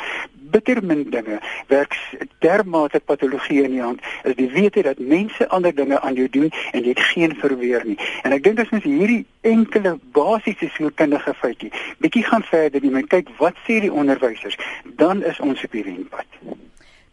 [0.54, 1.40] Bitter min dinge
[1.72, 1.98] werk
[2.46, 6.52] dermate patologie in die hand is die wete dat mense ander dinge aan jou doen
[6.72, 7.98] en jy het geen verweer nie.
[8.24, 11.72] En ek dink as ons hierdie enkele basiese sielkundige feitjie
[12.04, 14.58] bietjie gaan verder en kyk wat sê die onderwysers,
[15.00, 16.28] dan is ons op die renpad.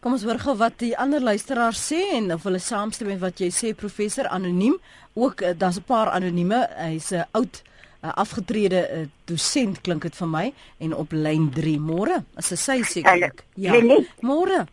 [0.01, 3.41] Kom ons hoor gou wat die ander luisteraars sê en of hulle saamstem met wat
[3.41, 4.79] jy sê professor anoniem.
[5.13, 6.67] Ook uh, daar's 'n paar anonieme.
[6.77, 7.61] Hy's 'n oud
[8.01, 10.45] uh, afgetrede uh, dosent klink dit vir my
[10.79, 12.21] en op lyn 3 môre.
[12.35, 13.43] As hy sê sekerlik.
[13.55, 13.77] Ja.
[14.25, 14.65] Môre.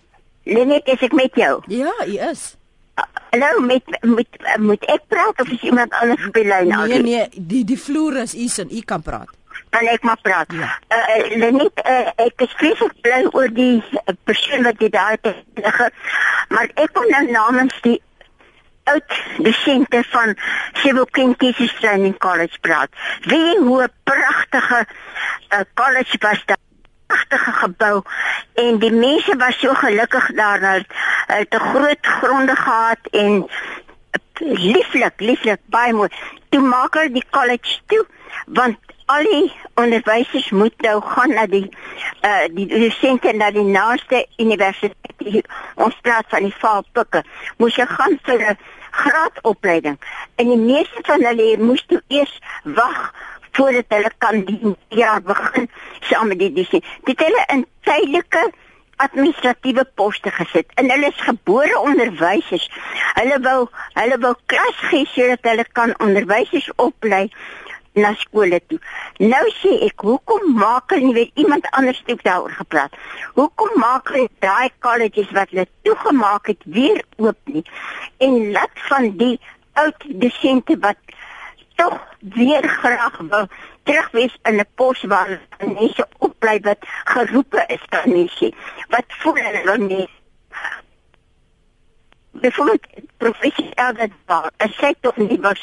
[0.48, 1.58] Lenet, is ek met jou?
[1.68, 2.54] Ja, hy is.
[3.30, 6.72] Hallo, met met moet ek praat of is iemand anders op die lyn?
[6.88, 9.36] Nee, nee, die die vloer is u sin, u kan praat
[9.70, 10.52] kan ek maar praat.
[10.52, 10.70] Ja.
[10.88, 15.32] Uh, Lenet, uh, ek is vreeslik bly oor die uh, persoon wat jy daar het
[15.58, 15.90] ligge.
[16.54, 17.98] Maar ek kom nou namens die
[18.92, 20.36] oud dosente van
[20.72, 22.90] Civil Kinkies Training College praat.
[23.20, 26.64] Wie hoe pragtige uh, college was daar
[27.06, 28.02] pragtige gebou
[28.54, 30.84] en die mense was so gelukkig daar dat
[31.26, 33.48] hulle 'n groot gronde gehad en
[34.40, 36.08] lieflik lieflik baie mooi
[36.48, 38.04] toe maak hulle die college toe
[38.46, 38.76] want
[39.08, 41.68] al die onderwysers moet nou gaan na die
[42.28, 45.48] uh die dosente na die naaste universiteit.
[45.74, 47.22] Ons praat van die Vaalpikke.
[47.56, 48.58] Moes jy gaan vir 'n
[49.02, 49.98] graadopleiding.
[50.36, 52.38] En die meeste van hulle moes toe eers
[52.78, 53.10] wag
[53.58, 55.68] voordat hulle kan die jaar begin
[56.00, 56.86] saam met die dosent.
[57.08, 58.44] Dit hulle in tydelike
[59.02, 62.66] administratiewe poste gesit en hulle is gebore onderwysers.
[63.18, 63.60] Hulle wou
[63.98, 67.28] hulle wou klas gee sodat hulle kan onderwysers oplei
[68.00, 68.78] na skole toe.
[69.18, 72.96] Nou sê ek, hoekom maak hulle nie weet iemand anders het daaroor gepraat.
[73.38, 77.64] Hoekom maak hulle daai colleges wat hulle toegemaak het weer oop nie?
[78.18, 79.36] En laat van die
[79.78, 81.16] oud dosente wat
[81.78, 83.46] tog weer graag wil
[83.82, 86.78] terugwees in 'n pos waar mense opbly wat
[87.14, 88.48] geroepe is dan nie sê.
[88.88, 90.08] Wat voel hulle dan nie?
[92.30, 94.10] Bijvoorbeeld, professor Elder,
[94.56, 95.58] ek sê toch niet wat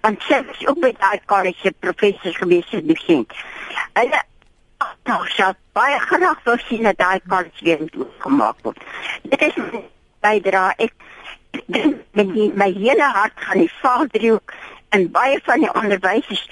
[0.00, 3.32] want sy was ook by daai college professor gewees in die kind.
[3.98, 4.22] Hulle
[5.08, 7.84] nou sy baie graag wou sien dat daai college weer
[8.24, 8.80] gemaak word.
[9.22, 9.58] Dit is
[10.24, 10.94] bydra ek
[12.16, 14.52] met die, my hele hart gaan die vaaldriehoek
[14.96, 16.44] en baie van die onderwysers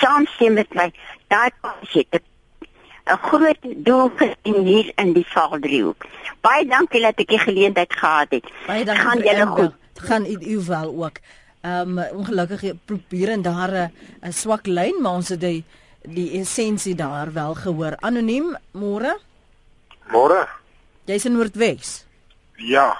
[0.00, 0.90] saamstem met my
[1.32, 2.26] daai college het
[3.10, 4.10] 'n groot doel
[4.42, 6.06] in hier in die vaaldriehoek.
[6.40, 8.46] Baie dankie dat ek die geleentheid gehad het.
[8.66, 9.04] Baie dankie.
[9.04, 9.74] Gaan julle goed.
[9.94, 11.18] Gaan u wel ook.
[11.60, 13.90] Ehm um, ongelukkig probeer en daar
[14.22, 15.64] 'n swak lyn, maar ons het die
[16.02, 17.96] die essensie daar wel gehoor.
[18.00, 19.18] Anoniem, môre?
[20.08, 20.48] Môre.
[21.04, 22.06] Jy's in Noordwes.
[22.54, 22.96] Ja.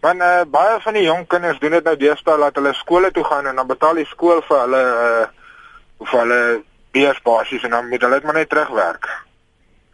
[0.00, 3.24] Want uh, baie van die jong kinders doen dit nou deesdae dat hulle skole toe
[3.24, 5.26] gaan en dan betaal die skool vir hulle uh
[6.04, 9.08] vir hulle beurs basies en dan moet hulle dit maar net terugwerk.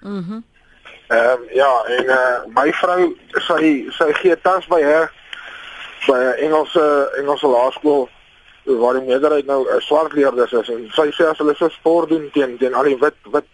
[0.00, 0.16] Mhm.
[0.16, 0.44] Mm
[1.10, 5.08] Ehm um, ja, en uh my vrou sy sy gee tans by haar
[6.06, 6.84] by 'n Engelse
[7.18, 8.08] Engelse laerskool
[8.64, 12.08] waar die meerderheid nou uh, swart leerders is en sy sê as hulle so sport
[12.08, 13.48] doen teen teen al die wit wit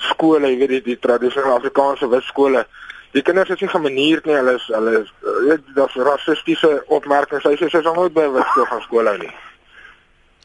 [0.00, 2.64] skole, jy weet die, die tradisionele Afrikaanse wit skole.
[3.12, 7.44] Die kinders is nie gemanierd nie, hulle is hulle is uh, weet daar's rassistiese opmerkings.
[7.44, 9.34] Sy sê sy sal nooit by 'n wit skool gaan skool hou nie.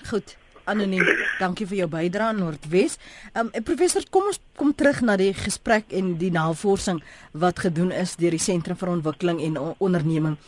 [0.10, 0.36] Goed.
[0.66, 1.06] Anoniem,
[1.38, 2.98] dankie vir jou bydrae Noordwes.
[3.36, 7.92] Ehm um, professor, kom ons kom terug na die gesprek en die navorsing wat gedoen
[7.94, 10.40] is deur die Sentrum vir Ontwikkeling en Onderneming.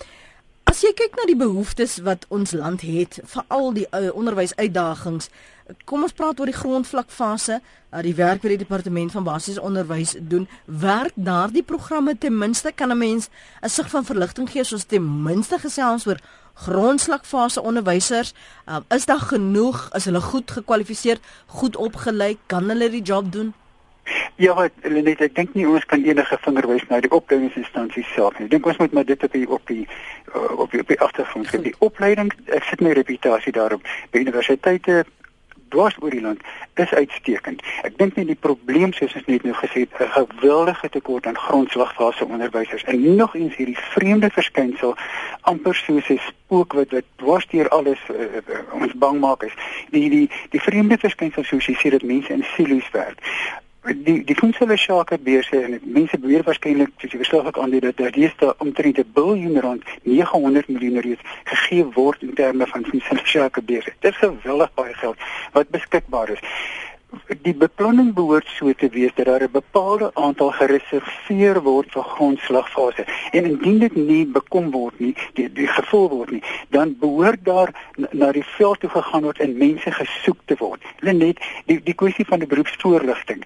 [0.68, 5.30] As jy kyk na die behoeftes wat ons land het, veral die uh, onderwysuitdagings,
[5.88, 10.18] kom ons praat oor die grondvlakfase, uh, die werk wat die departement van basiese onderwys
[10.20, 13.30] doen, werk daardie programme ten minste kan 'n mens
[13.64, 16.20] 'n sig van verligting gee soos ten minste gesels oor
[16.54, 18.34] grondslagfase onderwysers,
[18.68, 23.54] uh, is daar genoeg, is hulle goed gekwalifiseer, goed opgelei, kan hulle die job doen?
[24.38, 28.46] Ja, net ek dink nie ons kan enige vinger wys na die opleidingsinstansies self nie.
[28.46, 29.86] Ek dink ons moet maar dit op die op die
[30.36, 31.66] uh, op die, die agtergrond sien.
[31.66, 33.82] Die opleiding, ek sit my reputasie daarop
[34.14, 35.04] by universiteite
[35.74, 36.42] dwars oor die land
[36.80, 37.64] is uitstekend.
[37.84, 41.38] Ek dink net die probleem soos ons net nou gesê het, 'n geweldige tekort aan
[41.38, 44.96] grondslagfase onderwysers en nog eens hierdie vreemde verskynsel
[45.42, 49.56] amper soos 'n spook wat wat dwars deur alles uh, uh, ons bang maak is.
[49.90, 53.20] Die die die vreemde verskynsel soos jy sê dat mense in silo's werk
[53.96, 57.98] die die funksiele sake beurse en mense beweer waarskynlik soos jy verslag aan dit dat
[57.98, 63.22] daar daar omtrent 'n biljoen rand 900 miljoen reeds gegee word in terme van funksiele
[63.24, 63.94] sake beurse.
[64.00, 65.18] Dit is geweldig baie geld
[65.54, 66.40] wat beskikbaar is
[67.42, 73.06] die beplanning behoort so te wees dat daar 'n bepaalde aantal gereserveer word vir grondslagfase.
[73.32, 77.70] En indien dit nie bekom word nie die die gevoel word nie dan behoort daar
[78.12, 80.82] na die veld toe gegaan word en mense gesoek te word.
[81.00, 83.44] Hulle net die die kwessie van die beroepsvoorligting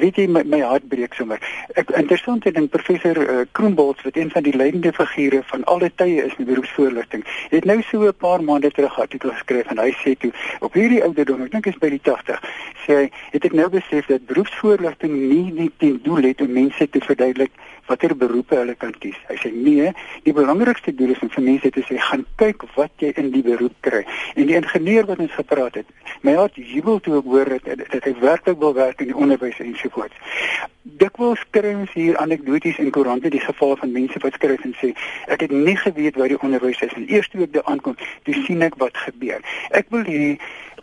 [0.00, 1.40] weet jy my, my hart breek sommer.
[1.74, 6.24] Ek interessante ding professor uh, Kroonbolts wat een van die leidende figure van alle tye
[6.24, 7.24] is in beroepsvoorligting.
[7.50, 10.72] Het nou so 'n paar maande terug 'n artikel geskryf en hy sê toe op
[10.72, 12.40] hierdie ouderdom, ek dink is by die 80,
[12.86, 16.88] sê hy het ek nou besef dat beroepsvoorligting nie net ten doel het om mense
[16.88, 17.52] te verduidelik
[17.86, 19.16] watter beroepe hulle kan kies.
[19.28, 19.92] Hy sê nee,
[20.26, 23.42] die belangrikste doel is om vir mense te sê gaan kyk wat jy in die
[23.46, 24.02] beroep kry.
[24.34, 25.92] En die ingenieur wat ons gepraat het,
[26.26, 29.60] my hart jubel toe ek hoor dat, dat hy werklik wil werk in die onderwys
[29.62, 30.18] ensovoorts.
[31.00, 34.92] Dikwels kry ons hier anekdoties in koerante die geval van mense wat skryf en sê
[35.32, 38.36] ek het nie geweet waar die onderwys is en eers toe ek daar aankom, toe
[38.46, 39.42] sien ek wat gebeur.
[39.74, 40.36] Ek wil hê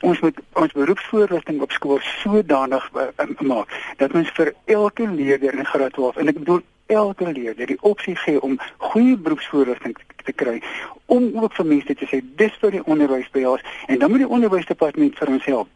[0.04, 3.08] ons moet ons beroepsvoorligting op skool sodanig uh,
[3.40, 7.82] maak dat ons vir elke leerder in graad 12 en ek bedoel elke leerder die
[7.82, 10.62] opsie gee om goeie beroepsvoorligting te, te kry
[11.06, 14.26] om ook vir mense te sê dis vir die onderwys by ons en dan moet
[14.26, 15.72] die onderwysdepartement vir ons help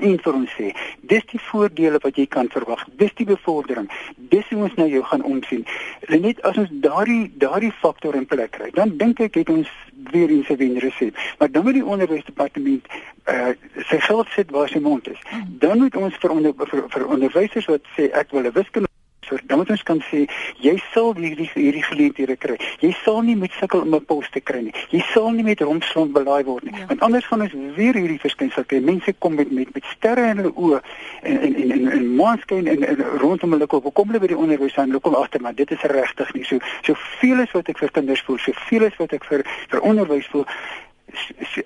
[0.00, 0.70] en vir ons sê
[1.10, 3.88] dis die voordele wat jy kan verwag dis die bevordering
[4.32, 5.66] dis hoe ons nou jou gaan omsien.
[6.08, 9.68] Net as ons daardie daardie faktor in plek kry dan dink ek het ons
[10.12, 12.86] weer eens 'n wenresep maar dan moet die onderwysdepartement
[13.28, 13.52] uh,
[13.88, 15.20] sy geld sit waar sy mond is.
[15.58, 18.91] Dan moet ons vir onder, vir, vir onderwysers wat sê ek wil 'n wiskunde
[19.32, 20.26] So dan moet ons kan sê
[20.60, 22.58] jy sal hierdie hierdie geleenthede kry.
[22.84, 24.74] Jy sal nie met sukkel om 'n pos te kry nie.
[24.90, 26.74] Jy sal nie met rompslomp belaai word nie.
[26.78, 26.86] Ja.
[26.86, 28.80] Want anders gaan ons weer hierdie verskynsel kry.
[28.80, 30.80] Mense kom met met met sterre in hulle oë
[31.22, 33.94] en en en en, en maanskyn en, en rondom hulle kop.
[33.94, 34.88] Kom hulle by die onderwys aan.
[34.88, 37.90] Hulle kom agter maar dit is regtig nie so so veel as wat ek vir
[37.90, 40.44] kinders voel, so veel as wat ek vir vir onderwys voel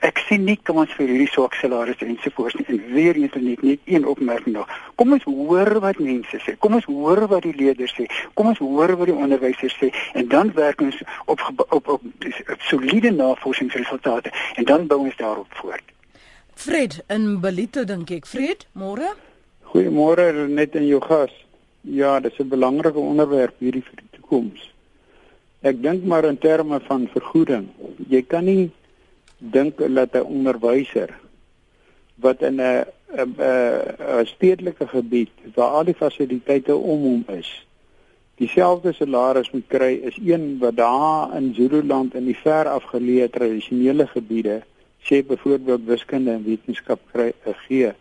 [0.01, 3.63] ek sien nie kom ons vir hierdie swak salarisse ensovoorts nie en weer eens net
[3.63, 4.71] net een opmerking nog.
[4.97, 6.57] Kom ons hoor wat mense sê.
[6.59, 8.07] Kom ons hoor wat die leerders sê.
[8.35, 12.03] Kom ons hoor wat die onderwysers sê en dan werk ons op op op, op,
[12.53, 15.95] op soliede navorsingsresultate en dan bou ons daarop voort.
[16.57, 18.27] Fred in Belito dink ek.
[18.27, 19.13] Fred, môre?
[19.73, 21.33] Goeiemôre net in jou gas.
[21.83, 24.73] Ja, dis 'n belangrike onderwerp hierdie vir die toekoms.
[25.63, 27.69] Ek dink maar in terme van vergoeding.
[28.09, 28.71] Jy kan nie
[29.39, 31.11] dink dat 'n onderwyser
[32.15, 32.85] wat in 'n
[33.17, 37.67] 'n stedelike gebied waar al die fasiliteite om hom is
[38.35, 44.07] dieselfde salaris moet kry is een wat daar in Zululand in die ver afgeleë tradisionele
[44.07, 44.63] gebiede
[45.01, 47.93] sê byvoorbeeld wiskunde en wetenskap kry 'n gee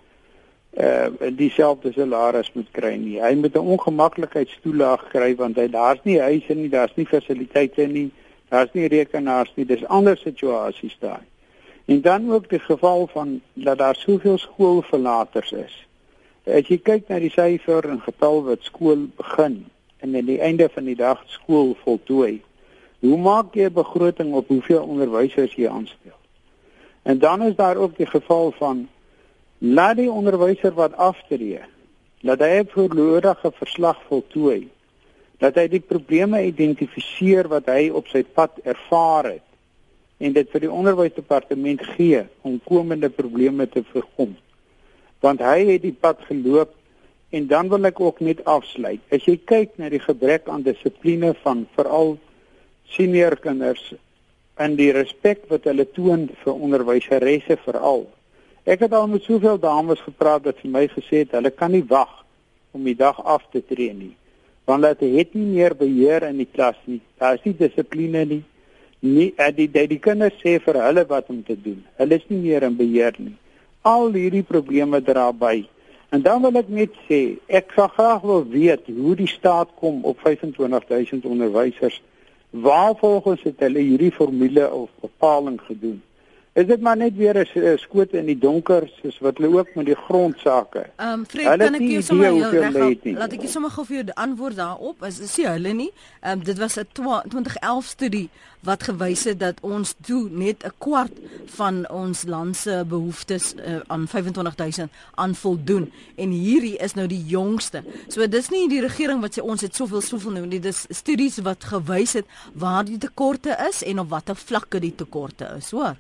[0.76, 3.22] uh dieselfde salaris moet kry nie.
[3.24, 8.12] Hy moet 'n ongemaklikheidstoelaag kry want hy daar's nie huise nie, daar's nie fasiliteite nie.
[8.50, 11.24] Daar's nie rekenaars nie, dis ander situasies daar.
[11.86, 15.88] En dan ook die geval van dat daar soveel skoolverlaters is.
[16.46, 19.66] As jy kyk na die syfer en getal wat skool begin
[19.98, 22.42] en aan die einde van die dag skool voltooi,
[23.00, 26.18] hoe maak jy 'n begroting op hoeveel onderwysers jy aanstel?
[27.02, 28.88] En dan is daar ook die geval van
[29.58, 31.62] laat die onderwyser wat aftree,
[32.22, 34.70] laat hy 'n voorlopige verslag voltooi
[35.42, 39.44] dat hy die probleme identifiseer wat hy op sy pad ervaar het
[40.24, 44.32] en dit vir die onderwysdepartement gee om komende probleme te voorkom.
[45.20, 46.72] Want hy het die pad geloop
[47.36, 49.02] en dan wil ek ook net afsluit.
[49.12, 52.16] As jy kyk na die gebrek aan dissipline van veral
[52.96, 53.92] senior kinders
[54.56, 58.06] en die respek wat hulle toon vir onderwyseresse veral.
[58.64, 61.84] Ek het al met soveel dames gepraat wat vir my gesê het hulle kan nie
[61.90, 62.22] wag
[62.72, 64.16] om die dag af te tree nie
[64.66, 67.02] want hulle het nie meer beheer in die klas nie.
[67.22, 68.42] Daar is nie dissipline nie.
[69.06, 71.84] Nie uh, die die, die kinders sê vir hulle wat om te doen.
[72.00, 73.36] Hulle is nie meer in beheer nie.
[73.86, 75.60] Al hierdie probleme dra by.
[76.10, 80.04] En dan wil ek net sê, ek sal graag wil weet hoe die staat kom
[80.08, 82.02] op 25000 onderwysers.
[82.50, 86.02] Waar volgens het hulle hierdie formule of bepaling gedoen?
[86.56, 89.86] Is dit maar net weer 'n skoot in die donker soos wat hulle ook met
[89.86, 90.86] die grondsake.
[90.96, 94.14] Ehm um, Fred, kan ek jou sommer reg laat ek jou sommer gou vir jou
[94.14, 95.04] antwoord daarop.
[95.04, 95.92] Is is nie hulle nie.
[96.22, 98.30] Ehm um, dit was 'n 2011 studie
[98.64, 101.12] wat gewys het dat ons toe net 'n kwart
[101.46, 107.26] van ons land se behoeftes uh, aan 25000 aan voldoen en hierdie is nou die
[107.26, 107.84] jongste.
[108.08, 110.60] So dis nie die regering wat sê ons het soveel soveel nou nie.
[110.60, 115.56] Dis studies wat gewys het waar die tekorte is en op watter vlakke die tekorte
[115.58, 115.96] is, hoor.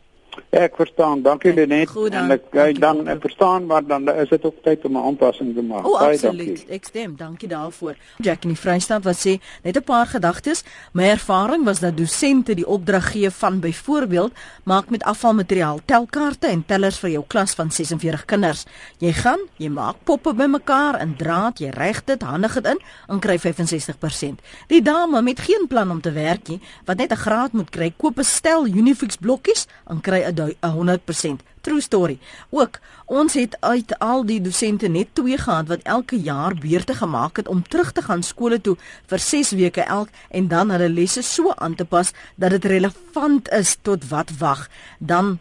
[0.50, 1.22] Ek verstaan.
[1.22, 1.90] Dankie Lenet.
[2.12, 5.56] En ek dankie, dan ek verstaan maar dan is dit ook tyd om 'n aanpassing
[5.56, 5.86] te maak.
[5.88, 6.66] Oh, Baie dankie.
[6.70, 7.16] Ek stem.
[7.16, 7.96] Dankie daarvoor.
[8.18, 10.64] Jack in die Vrystaat wat sê net 'n paar gedagtes.
[10.94, 14.32] My ervaring was dat dosente die opdrag gee van byvoorbeeld
[14.64, 18.66] maak met afvalmateriaal telkaarte en tellers vir jou klas van 46 kinders.
[18.98, 23.20] Jy gaan, jy maak poppe bymekaar in draad, jy reg dit, handig dit in en
[23.20, 24.42] kry 65%.
[24.68, 27.94] Die dame met geen plan om te werk nie, wat net 'n graad moet kry,
[27.98, 32.20] koop 'n stel Unifix blokkies en kry 100% true story.
[32.50, 37.42] Ook ons het uit al die dosente net twee gehad wat elke jaar beurte gemaak
[37.42, 38.76] het om terug te gaan skole toe
[39.10, 43.50] vir 6 weke elk en dan hulle lesse so aan te pas dat dit relevant
[43.50, 44.68] is tot wat wag
[45.00, 45.38] dan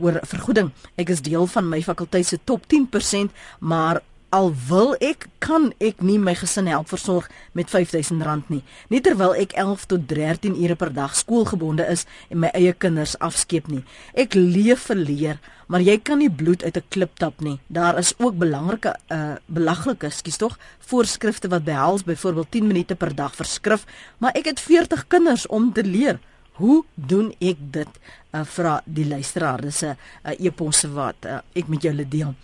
[0.00, 0.72] oor vergoeding.
[0.96, 6.02] Ek is deel van my fakulteit se top 10%, maar Al wil ek kan ek
[6.04, 8.60] nie my gesin help versorg met R5000 nie.
[8.92, 13.16] Nie terwyl ek 11 tot 13 ure per dag skoolgebonde is en my eie kinders
[13.24, 13.80] afskeep nie.
[14.12, 15.40] Ek leef vir leer,
[15.72, 17.56] maar jy kan nie bloed uit 'n klip tap nie.
[17.72, 23.14] Daar is ook belangrike uh belaglike, skus tog, voorskrifte wat behels byvoorbeeld 10 minute per
[23.14, 23.86] dag vir skrif,
[24.18, 26.20] maar ek het 40 kinders om te leer.
[26.52, 27.88] Hoe doen ek dit?
[28.34, 29.60] Uh vra die luisteraar.
[29.60, 32.34] Dis 'n uh, e-pos wat uh, ek met julle deel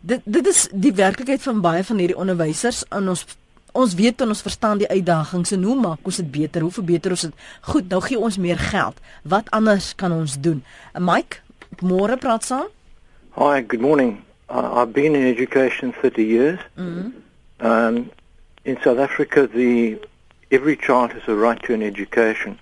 [0.00, 3.24] dit dit is die werklikheid van baie van hierdie onderwysers en ons
[3.78, 7.14] ons weet en ons verstaan die uitdagings en hoe maak ons dit beter hoe verbeter
[7.14, 7.34] ons dit
[7.72, 8.96] goed nou gee ons meer geld.
[9.22, 10.62] Wat anders kan ons doen?
[10.98, 11.42] Mike
[11.82, 12.70] môre praat saam.
[13.36, 14.18] Hi good morning.
[14.48, 16.60] Uh, I've been in education 30 years.
[16.76, 17.10] Mm -hmm.
[17.66, 18.10] um
[18.62, 19.98] in South Africa the
[20.50, 22.58] every child has a right to an education.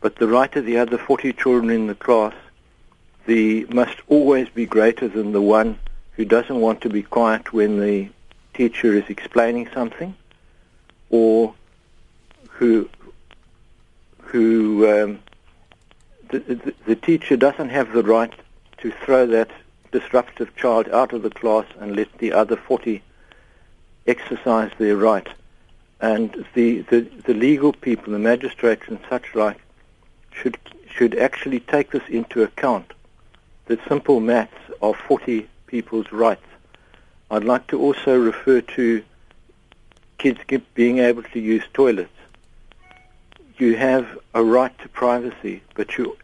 [0.00, 2.34] But the right of the other 40 children in the class
[3.26, 5.76] the must always be greater than the one
[6.16, 8.08] who doesn't want to be quiet when the
[8.54, 10.14] teacher is explaining something,
[11.10, 11.54] or
[12.50, 12.88] who
[14.18, 15.18] who um,
[16.30, 18.32] the, the, the teacher doesn't have the right
[18.78, 19.50] to throw that
[19.92, 23.02] disruptive child out of the class and let the other 40
[24.06, 25.28] exercise their right.
[26.00, 29.58] And the, the, the legal people, the magistrates and such like,
[30.32, 30.58] should
[30.90, 32.92] should actually take this into account.
[33.66, 34.52] The simple maths
[34.82, 36.46] of 40 people's rights.
[37.30, 39.02] I'd like to also refer to
[40.18, 40.38] kids
[40.74, 42.18] being able to use toilets.
[43.56, 46.18] You have a right to privacy, but you,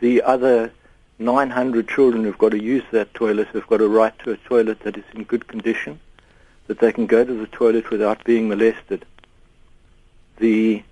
[0.00, 0.70] the other
[1.18, 4.80] 900 children who've got to use that toilet have got a right to a toilet
[4.80, 5.98] that is in good condition,
[6.66, 9.06] that they can go to the toilet without being molested.
[10.36, 10.82] The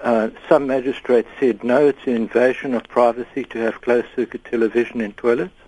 [0.00, 5.12] uh, some magistrates said no, it's an invasion of privacy to have closed-circuit television in
[5.14, 5.58] toilets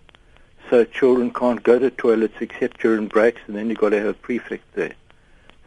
[0.70, 4.06] so children can't go to toilets except during breaks, and then you've got to have
[4.06, 4.94] a prefect there.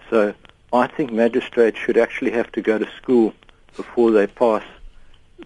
[0.09, 0.33] So
[0.71, 3.33] I think magistrates should actually have to go to school
[3.75, 4.63] before they pass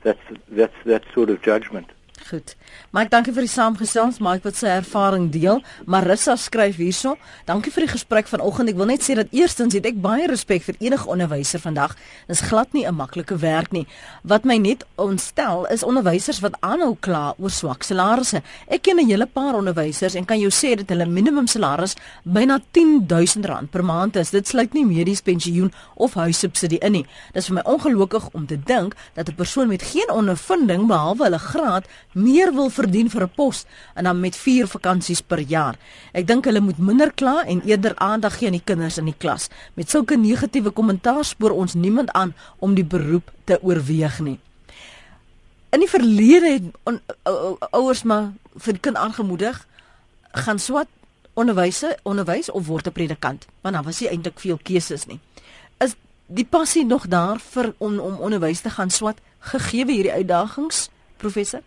[0.04, 1.92] that's that's that sort of judgment.
[2.28, 2.58] Goed.
[2.92, 4.18] Mike, dankie vir die saamgesels.
[4.20, 5.62] Mike wat sy ervaring deel.
[5.88, 7.14] Marissa skryf hierso.
[7.48, 8.74] Dankie vir die gesprek vanoggend.
[8.74, 11.94] Ek wil net sê dat eerstens het ek baie respek vir enige onderwyser vandag.
[12.28, 13.88] Dis glad nie 'n maklike werk nie.
[14.24, 18.42] Wat my net ontstel is onderwysers wat aanhou kla oor swak salarisse.
[18.68, 22.60] Ek ken 'n hele paar onderwysers en kan jou sê dat hulle minimum salaris byna
[22.60, 24.32] R10000 per maand is.
[24.32, 27.06] Dit sluit nie medies pensioen of huissubsidie in nie.
[27.34, 31.40] Dis vir my ongelukkig om te dink dat 'n persoon met geen ondervinding behalwe hulle
[31.40, 31.86] graad
[32.18, 33.66] meer wil verdien vir 'n pos
[33.96, 35.76] en dan met 4 vakansies per jaar.
[36.14, 39.18] Ek dink hulle moet minder kla en eerder aandag gee aan die kinders in die
[39.18, 39.50] klas.
[39.74, 44.40] Met sulke negatiewe kommentaar spoor ons niemand aan om die beroep te oorweeg nie.
[45.70, 46.64] In die verlede het
[47.72, 49.68] ouers maar vir kind aangemoedig
[50.32, 50.88] gaan swat
[51.34, 55.20] onderwyse onderwys of word 'n predikant want dan was nie eintlik veel keuses nie.
[55.78, 55.96] Is
[56.26, 61.62] die passie nog daar vir om om onderwys te gaan swat gegee hierdie uitdagings professor?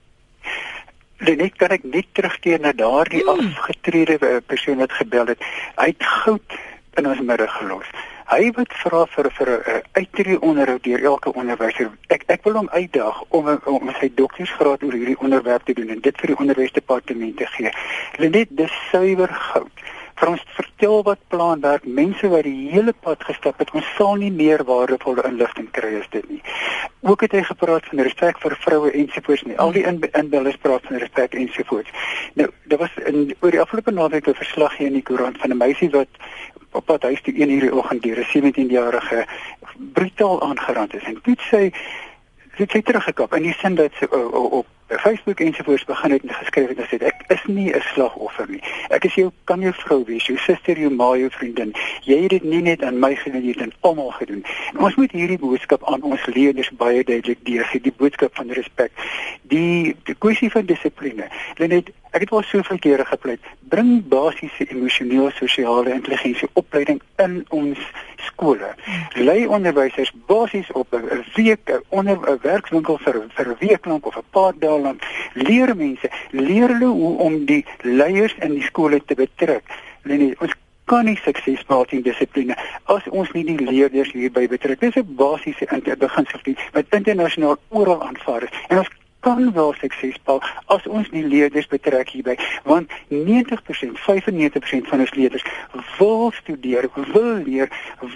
[1.20, 3.28] Net kan ek net terugkeer na daardie mm.
[3.28, 5.42] afgetrede eh, persoon wat gebel het.
[5.76, 6.58] Hy het goud
[6.96, 7.90] in ons middag gelos.
[8.30, 11.90] Hy wat vra vir vir 'n uh, uittree onderhoud deur elke onderwyser.
[12.14, 16.00] Ek ek wil hom uitdaag om om sy doktorsgraad oor hierdie onderwerp te doen en
[16.00, 17.72] dit vir die onderwysdepartement te gee.
[18.18, 19.80] Net dis suiwer goud
[20.20, 21.86] vir ons vertel wat plan werk.
[21.86, 26.08] Mense wat die hele pad gestap het, ons sal nie meer waardevolle inligting kry as
[26.12, 26.40] dit nie.
[27.08, 29.56] Ook het hy gepraat van respek vir vroue ensovoorts nie.
[29.58, 31.90] Al die inbellers praat van respek ensovoorts.
[32.34, 35.50] Nou, daar was in oor die afgelope naweek 'n verslag hier in die koerant van
[35.50, 36.12] 'n meisie wat
[36.72, 39.26] op pad huis toe 1 uur die oggend deur 'n 17-jarige
[39.92, 41.04] brutaal aangerand is.
[41.04, 41.72] En toe sê
[42.56, 44.66] sy het teruggekap in die sin dat sy op
[44.98, 48.62] Facebook ensovoorts begin het en geskryf het en sê ek is nie 'n slagoffer nie.
[48.88, 51.74] Ek is jou kan jou vrou wees, jou suster, jou ma, jou vriendin.
[52.02, 54.44] Jy het dit nie net aan my gedoen, jy het dit almal gedoen.
[54.72, 58.90] En ons moet hierdie boodskap aan ons leerders baie duidelik deurgee, die boodskap van respek.
[59.42, 61.28] Die die kwessie van dissipline.
[61.56, 67.78] Net ek het al soveel kere gepleit, bring basiese emosionele sosiale intelligensie opleiding in ons
[68.26, 68.74] skole.
[69.14, 74.16] Lei onderwysers basies op 'n week onder 'n werkswinkel vir vir 'n week lank of
[74.16, 75.04] 'n paar dae lank
[75.34, 79.64] leer mense leer hulle hoe om die leiers in die skole te betrek.
[80.02, 80.54] Lenie, ons
[80.90, 82.56] kan nie sukses behaal in dissipline
[82.94, 84.80] as ons nie die leerders hierby betrek.
[84.80, 85.66] Dis 'n basiese
[85.98, 88.50] beginsel wat internasionaal oral aanvaar is.
[88.68, 94.88] En ons kan wel sukses behaal as ons die leerders betrek hierby want 90% 95%
[94.92, 95.44] van ons leerders
[95.98, 97.68] wil studeer, wil leer,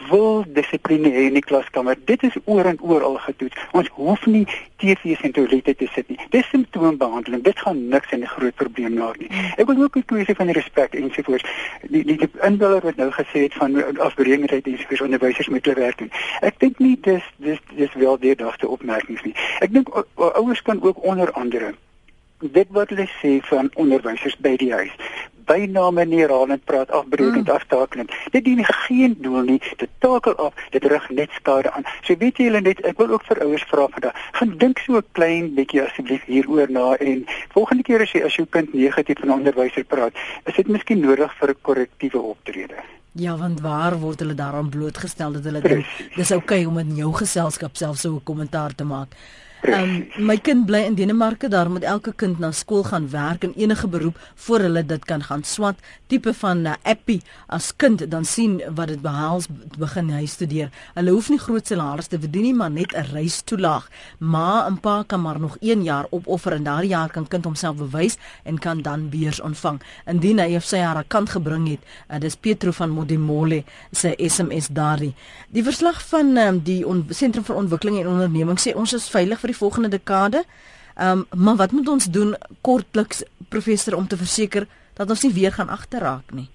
[0.09, 1.99] wil dissipline hê in die klaskamer.
[2.05, 3.59] Dit is oor en oor al getoets.
[3.73, 4.45] Ons hoef nie
[4.83, 6.19] TV's en toilette te sit nie.
[6.31, 7.43] Dis simptoombehandeling.
[7.45, 9.31] Dit gaan niks in die groot probleem laat nie.
[9.57, 11.45] Ek wil ook 'n kwessie van respek ensovoorts.
[11.83, 15.99] Die die, die inbeller wat nou gesê het van afbreekendheid ensovoorts onderwysers moet hulle werk
[15.99, 16.11] doen.
[16.41, 19.35] Ek dink nie dis dis dis wel deurdagte opmerkings nie.
[19.61, 21.75] Ek dink ouers kan ook ook onder andere
[22.39, 24.93] dit wat hulle sê van onderwysers by die huis.
[25.45, 27.53] Byname nie herhalend praat afbreekend mm.
[27.53, 28.13] aftakelend.
[28.33, 29.59] Dit dien geen doel nie.
[29.77, 30.57] Dit takel af.
[30.73, 31.85] Dit rig net skade aan.
[32.03, 35.07] So weet julle net ek wil ook vir ouers vra vandag gaan dink so 'n
[35.13, 39.37] klein bietjie asseblief hieroor na en volgende keer as jy as jou kind negatief van
[39.37, 40.13] onderwyser praat
[40.45, 42.81] is dit miskien nodig vir 'n korrektiewe optrede?
[43.13, 45.87] Ja, want waar word hulle daaraan blootgestel dat hulle dink
[46.17, 49.15] dis oukei okay om in jou geselskap self so 'n kommentaar te maak.
[49.65, 53.55] Um, my kind bly in Denemarke, daar moet elke kind na skool gaan werk en
[53.57, 55.79] enige beroep voor hulle dit kan gaan swat.
[56.07, 59.49] Tipe van uh, appie as kind dan sien wat dit behels
[59.79, 60.69] begin hy studeer.
[60.95, 63.89] Hulle hoef nie groot salaris te verdien nie, maar net 'n reistoelaag.
[64.19, 67.77] Ma en pa kan maar nog 1 jaar opoffer en daardie jaar kan kind homself
[67.77, 69.81] bewys en kan dan beurs ontvang.
[70.07, 74.69] Indien hy of sy haar kant gebring het, uh, dis Petro van Modimole sy SMS
[74.69, 75.15] daardie.
[75.49, 79.54] Die verslag van um, die sentrum vir ontwikkeling en onderneming sê ons is veilig vir
[79.55, 80.45] die volgende dekade.
[80.95, 85.33] Ehm um, maar wat moet ons doen kortliks professor om te verseker dat ons nie
[85.33, 86.49] weer gaan agterraak nie?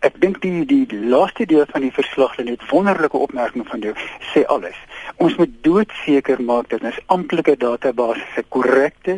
[0.00, 3.94] Ek dink die die laaste deel van die verslag lê net wonderlike opmerking van jou
[4.32, 4.76] sê alles.
[5.16, 9.16] Ons moet doodseker maak dat ons amptelike database korrekte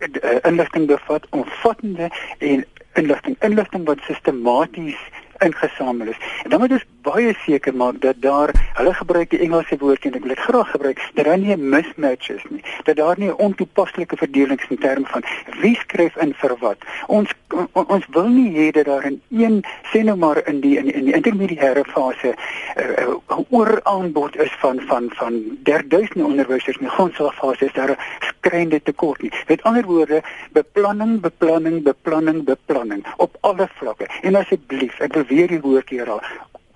[0.00, 2.64] uh, inligting bevat, omvattende en
[3.00, 5.00] inligting inligting wat sistematies
[5.38, 6.20] ingesamel is.
[6.42, 10.14] En dan moet ons baie seker maak dat daar hulle gebruik die Engelse woord en
[10.18, 12.62] ek wil dit graag gebruik dat daar nie 'n mismatch is nie.
[12.84, 15.22] Dat daar nie 'n ontoepaslike verdeling in terme van
[15.60, 16.78] wie skryf in vir wat.
[17.06, 17.30] Ons
[17.72, 20.92] on, ons wil nie hê dat daar in een sê nou maar in die in,
[20.92, 26.86] in die intermediêre fase 'n uh, uh, ooraanbod is van van van derduisende onderwysers in
[26.86, 29.32] die grondslagfase is daar 'n skrynende tekort nie.
[29.46, 30.22] Met ander woorde
[30.52, 34.06] beplanning beplanning beplanning beplanning op alle vlakke.
[34.22, 36.22] En asseblief ek wil weer die woord hier al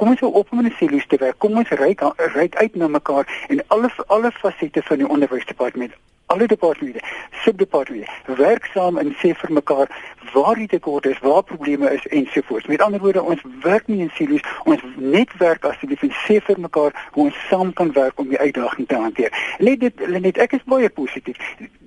[0.03, 1.39] kom ons op om 'n silo's te werk.
[1.39, 5.93] Kom ons ry ry uit na mekaar en alle alle fasette van die onderwysdepartement
[6.33, 7.01] alle departemente,
[7.45, 9.91] subdepartemente werk saam en sê vir mekaar
[10.33, 12.67] waar die tekorte is, waar probleme is ensovoorts.
[12.67, 16.97] Met ander woorde, ons werk nie in silo's, ons netwerk asseblief en sê vir mekaar
[17.13, 19.37] hoe ons saam kan werk om die uitdaging te hanteer.
[19.59, 21.37] Net dit net ek is baie positief.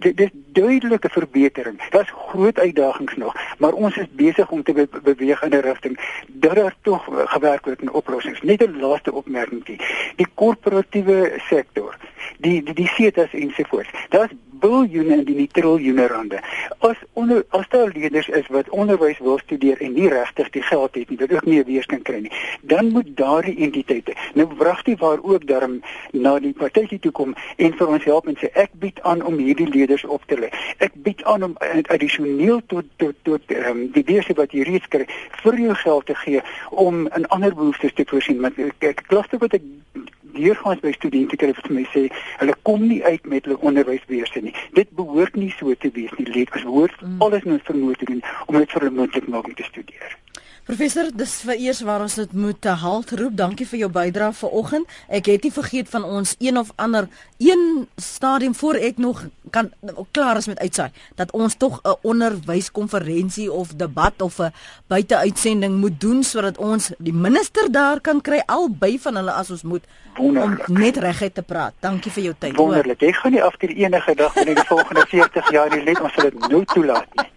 [0.05, 1.79] Dit is duidelike verbetering.
[1.95, 5.97] Daar's groot uitdagings nog, maar ons is besig om te be beweeg in 'n rigting
[6.27, 8.41] dat daar tog gewerk word aan oplossings.
[8.41, 9.81] Net 'n laaste opmerking.
[10.15, 11.95] Die korporatiewe sektor
[12.37, 13.89] die die die setas ensovoorts.
[14.09, 16.39] Daar's biljoene en die triljoene rande.
[16.79, 20.95] As onder as daar leerders is wat onderwys wil studeer en nie regtig die geld
[20.95, 22.31] het nie, wat ook nie 'n weers kan kry nie,
[22.61, 25.81] dan moet daardie entiteite nou wragtig waar ook daarom
[26.11, 29.38] na die partytjie toe kom en vir ons help en sê ek bied aan om
[29.38, 30.49] hierdie leerders op te lê.
[30.77, 31.57] Ek bied aan om
[31.88, 35.05] addisioneel tot tot tot um, die beurse wat jy reeds kry
[35.43, 38.41] vir jou geld te gee om 'n ander behoeftes te voorsien.
[38.41, 39.61] Want ek klaste wat ek
[40.38, 42.05] deurgaans by studente kry wat my sê
[42.41, 44.55] hulle kom nie uit met hulle onderwysbeurse nie.
[44.77, 46.27] Dit behoort nie so te wees nie.
[46.36, 47.21] Leer as behoort mm.
[47.25, 50.17] alles in ons vermoë te doen om dit vir hulle moontlik maak om te studeer.
[50.66, 53.36] Professor, dis vir eers waar ons dit moet halt roep.
[53.38, 54.89] Dankie vir jou bydrae vanoggend.
[55.13, 57.05] Ek het nie vergeet van ons een of ander
[57.38, 59.70] een stadium voor ek nog kan
[60.11, 60.89] klaar is met uitsaai
[61.22, 64.53] dat ons tog 'n onderwyskonferensie of debat of 'n
[64.88, 69.63] buiteuitsending moet doen sodat ons die minister daar kan kry albei van hulle as ons
[69.63, 69.84] moet
[70.18, 70.68] Wonderlik.
[70.68, 71.74] om net reguit te praat.
[71.80, 72.55] Dankie vir jou tyd.
[72.55, 72.99] Wonderlik.
[72.99, 76.24] Jy gaan nie after enige dag in die volgende 40 jaar nie net ons sal
[76.24, 77.30] dit nou toelaat nie.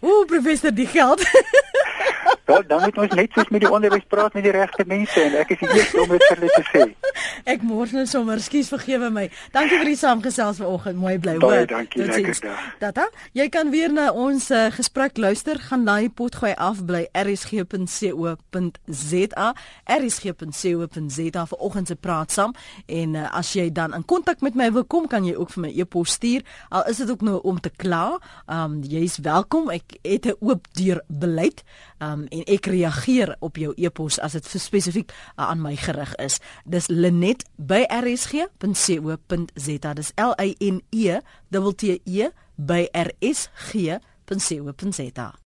[0.10, 1.22] Ooh, professor, die geld.
[2.44, 5.32] Wel, dan moet ons net soos met die onderwys praat met die regte mense en
[5.40, 6.82] ek is die eerste om dit vir hulle te sê.
[7.54, 9.30] Ek môre nou sommer, skuis vergewe my.
[9.54, 10.98] Dankie vir die saamgesels vanoggend.
[11.00, 11.66] Mooi bly Baie hoor.
[11.70, 12.40] dankie, Totsiens.
[12.42, 12.60] lekker dag.
[12.80, 15.58] Tata, jy kan weer na ons uh, gesprek luister.
[15.70, 17.06] Gaan daai pot gooi af bly
[18.24, 19.46] rsg.co.za.
[19.98, 22.52] rsg.co.za vir oggend se praat saam
[22.86, 25.62] en uh, as jy dan in kontak met my wil kom, kan jy ook vir
[25.66, 26.42] my e-pos stuur.
[26.70, 28.18] Al is dit ook nou om te kla.
[28.50, 29.70] Um jy's welkom.
[29.70, 31.62] Ek het 'n oop deur beleid.
[31.98, 35.16] Um en ek reageer op jou e-pos as dit spesifiek uh,
[35.50, 36.40] aan my gerig is.
[36.64, 38.64] Dis Linet by rsg.co.za.
[39.94, 41.20] Dis L I N E
[41.50, 44.04] T T E by rsg.co.za.